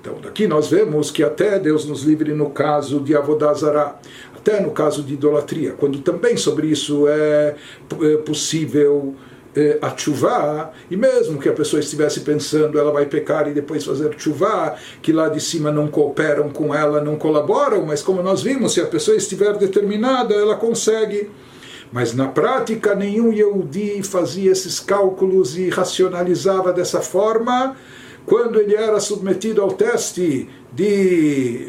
Então, 0.00 0.18
daqui 0.22 0.46
nós 0.46 0.68
vemos 0.68 1.10
que 1.10 1.22
até 1.22 1.58
Deus 1.58 1.86
nos 1.86 2.02
livre 2.02 2.34
no 2.34 2.50
caso 2.50 3.00
de 3.00 3.16
Avodazara, 3.16 3.96
até 4.36 4.60
no 4.60 4.70
caso 4.70 5.02
de 5.02 5.14
idolatria, 5.14 5.72
quando 5.72 5.98
também 6.00 6.36
sobre 6.36 6.66
isso 6.66 7.08
é, 7.08 7.56
é 8.02 8.16
possível 8.18 9.14
é, 9.56 9.78
a 9.80 9.96
chuva, 9.96 10.72
e 10.90 10.96
mesmo 10.96 11.38
que 11.38 11.48
a 11.48 11.52
pessoa 11.52 11.80
estivesse 11.80 12.20
pensando 12.20 12.78
ela 12.78 12.92
vai 12.92 13.06
pecar 13.06 13.48
e 13.48 13.54
depois 13.54 13.84
fazer 13.84 14.14
chuva, 14.18 14.76
que 15.00 15.12
lá 15.12 15.28
de 15.28 15.40
cima 15.40 15.70
não 15.70 15.88
cooperam 15.88 16.50
com 16.50 16.74
ela, 16.74 17.00
não 17.00 17.16
colaboram, 17.16 17.86
mas 17.86 18.02
como 18.02 18.22
nós 18.22 18.42
vimos, 18.42 18.74
se 18.74 18.80
a 18.80 18.86
pessoa 18.86 19.16
estiver 19.16 19.56
determinada, 19.56 20.34
ela 20.34 20.56
consegue. 20.56 21.30
Mas 21.94 22.12
na 22.12 22.26
prática, 22.26 22.92
nenhum 22.92 23.32
Yehudi 23.32 24.02
fazia 24.02 24.50
esses 24.50 24.80
cálculos 24.80 25.56
e 25.56 25.68
racionalizava 25.68 26.72
dessa 26.72 27.00
forma. 27.00 27.76
Quando 28.26 28.60
ele 28.60 28.74
era 28.74 28.98
submetido 28.98 29.62
ao 29.62 29.70
teste 29.70 30.48
de 30.72 31.68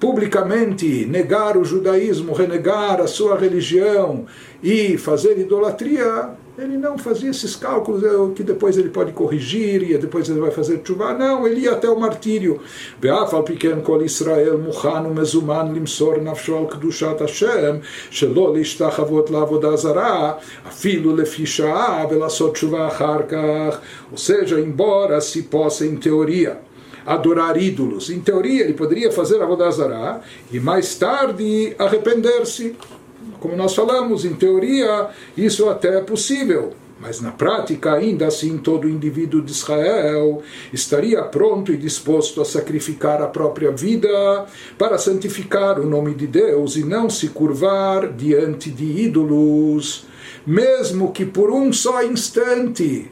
publicamente 0.00 1.04
negar 1.04 1.58
o 1.58 1.66
judaísmo, 1.66 2.32
renegar 2.32 2.98
a 2.98 3.06
sua 3.06 3.38
religião 3.38 4.24
e 4.62 4.96
fazer 4.96 5.38
idolatria, 5.38 6.30
ele 6.57 6.77
não 6.77 6.97
fazia 6.97 7.31
esses 7.31 7.55
cálculos 7.55 8.03
é 8.03 8.33
que 8.35 8.43
depois 8.43 8.77
ele 8.77 8.89
pode 8.89 9.11
corrigir 9.11 9.81
e 9.83 9.97
depois 9.97 10.29
ele 10.29 10.39
vai 10.39 10.51
fazer 10.51 10.81
chuva. 10.85 11.13
Não, 11.13 11.47
ele 11.47 11.61
ia 11.61 11.71
até 11.71 11.89
o 11.89 11.99
martírio. 11.99 12.59
ואף 13.01 13.33
על 13.33 13.41
פי 13.45 13.57
כן 13.57 13.79
כל 13.83 14.01
ישראל 14.05 14.55
מוכן 14.55 15.05
ומזומן 15.05 15.75
למסור 15.75 16.17
נפשו 16.17 16.57
על 16.57 16.65
קדושת 16.69 17.21
השם, 17.21 17.75
שלא 18.09 18.53
להשתחוות 18.55 19.29
לעבודה 19.29 19.75
זרה, 19.75 20.33
אפילו 20.67 21.15
לפי 21.15 21.45
שעה 21.45 22.05
ולעשות 22.09 22.53
תשובה 22.53 22.87
אחר 22.87 23.19
כך. 23.29 23.79
Ou 24.11 24.17
seja, 24.17 24.59
embora 24.59 25.19
se 25.21 25.41
possa 25.41 25.85
em 25.85 25.95
teoria 25.95 26.59
adorar 27.05 27.57
ídolos. 27.57 28.09
Em 28.09 28.19
teoria, 28.19 28.63
ele 28.63 28.73
poderia 28.73 29.11
fazer 29.11 29.41
a 29.41 29.45
Vodazará 29.45 30.21
e 30.51 30.59
mais 30.59 30.95
tarde 30.95 31.75
arrepender-se. 31.77 32.75
Como 33.40 33.56
nós 33.56 33.74
falamos, 33.74 34.24
em 34.24 34.34
teoria, 34.34 35.08
isso 35.36 35.68
até 35.68 35.98
é 35.98 36.00
possível. 36.00 36.72
Mas 37.00 37.20
na 37.20 37.30
prática, 37.30 37.92
ainda 37.94 38.26
assim, 38.26 38.58
todo 38.58 38.88
indivíduo 38.88 39.40
de 39.40 39.52
Israel 39.52 40.42
estaria 40.72 41.22
pronto 41.22 41.72
e 41.72 41.76
disposto 41.76 42.40
a 42.40 42.44
sacrificar 42.44 43.22
a 43.22 43.28
própria 43.28 43.70
vida 43.70 44.46
para 44.76 44.98
santificar 44.98 45.78
o 45.78 45.86
nome 45.86 46.12
de 46.14 46.26
Deus 46.26 46.74
e 46.74 46.82
não 46.82 47.08
se 47.08 47.28
curvar 47.28 48.12
diante 48.12 48.68
de 48.68 48.84
ídolos, 48.84 50.06
mesmo 50.44 51.12
que 51.12 51.24
por 51.24 51.52
um 51.52 51.72
só 51.72 52.02
instante, 52.02 53.08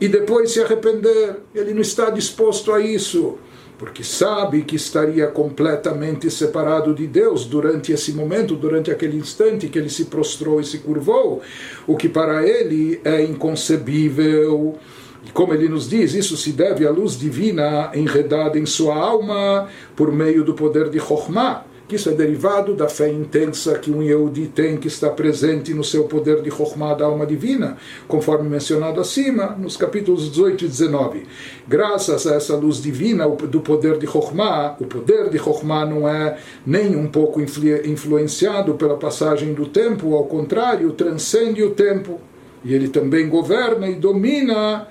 e 0.00 0.08
depois 0.08 0.52
se 0.52 0.62
arrepender. 0.62 1.40
Ele 1.52 1.74
não 1.74 1.82
está 1.82 2.08
disposto 2.08 2.72
a 2.72 2.80
isso 2.80 3.36
porque 3.80 4.04
sabe 4.04 4.60
que 4.60 4.76
estaria 4.76 5.26
completamente 5.28 6.30
separado 6.30 6.94
de 6.94 7.06
Deus 7.06 7.46
durante 7.46 7.92
esse 7.92 8.12
momento, 8.12 8.54
durante 8.54 8.90
aquele 8.90 9.16
instante 9.16 9.68
que 9.68 9.78
ele 9.78 9.88
se 9.88 10.04
prostrou 10.04 10.60
e 10.60 10.64
se 10.66 10.80
curvou, 10.80 11.40
o 11.86 11.96
que 11.96 12.06
para 12.06 12.46
ele 12.46 13.00
é 13.02 13.24
inconcebível. 13.24 14.76
E 15.24 15.30
como 15.30 15.54
ele 15.54 15.66
nos 15.66 15.88
diz, 15.88 16.12
isso 16.12 16.36
se 16.36 16.52
deve 16.52 16.86
à 16.86 16.90
luz 16.90 17.18
divina 17.18 17.90
enredada 17.94 18.58
em 18.58 18.66
sua 18.66 18.94
alma 18.94 19.66
por 19.96 20.12
meio 20.12 20.44
do 20.44 20.52
poder 20.52 20.90
de 20.90 21.00
Chokhmah 21.00 21.64
que 21.90 21.96
isso 21.96 22.08
é 22.08 22.12
derivado 22.12 22.72
da 22.72 22.88
fé 22.88 23.10
intensa 23.10 23.76
que 23.76 23.90
um 23.90 24.00
Yehudi 24.00 24.46
tem, 24.46 24.76
que 24.76 24.86
está 24.86 25.10
presente 25.10 25.74
no 25.74 25.82
seu 25.82 26.04
poder 26.04 26.40
de 26.40 26.48
Chokhmah 26.48 26.94
da 26.94 27.04
alma 27.04 27.26
divina, 27.26 27.76
conforme 28.06 28.48
mencionado 28.48 29.00
acima, 29.00 29.56
nos 29.58 29.76
capítulos 29.76 30.30
18 30.30 30.66
e 30.66 30.68
19. 30.68 31.26
Graças 31.66 32.28
a 32.28 32.36
essa 32.36 32.54
luz 32.54 32.80
divina 32.80 33.28
do 33.28 33.60
poder 33.60 33.98
de 33.98 34.06
Chokhmah, 34.06 34.76
o 34.78 34.86
poder 34.86 35.30
de 35.30 35.38
Chokhmah 35.38 35.84
não 35.84 36.08
é 36.08 36.38
nem 36.64 36.94
um 36.94 37.08
pouco 37.08 37.40
influenciado 37.40 38.74
pela 38.74 38.96
passagem 38.96 39.52
do 39.52 39.66
tempo, 39.66 40.14
ao 40.14 40.26
contrário, 40.26 40.92
transcende 40.92 41.60
o 41.60 41.70
tempo. 41.70 42.20
E 42.64 42.72
ele 42.72 42.86
também 42.86 43.28
governa 43.28 43.88
e 43.88 43.96
domina 43.96 44.86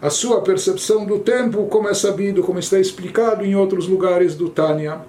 a 0.00 0.08
sua 0.08 0.40
percepção 0.40 1.04
do 1.04 1.18
tempo, 1.18 1.66
como 1.66 1.90
é 1.90 1.94
sabido, 1.94 2.42
como 2.42 2.58
está 2.58 2.78
explicado 2.78 3.44
em 3.44 3.54
outros 3.54 3.86
lugares 3.86 4.34
do 4.34 4.48
Tânia. 4.48 5.02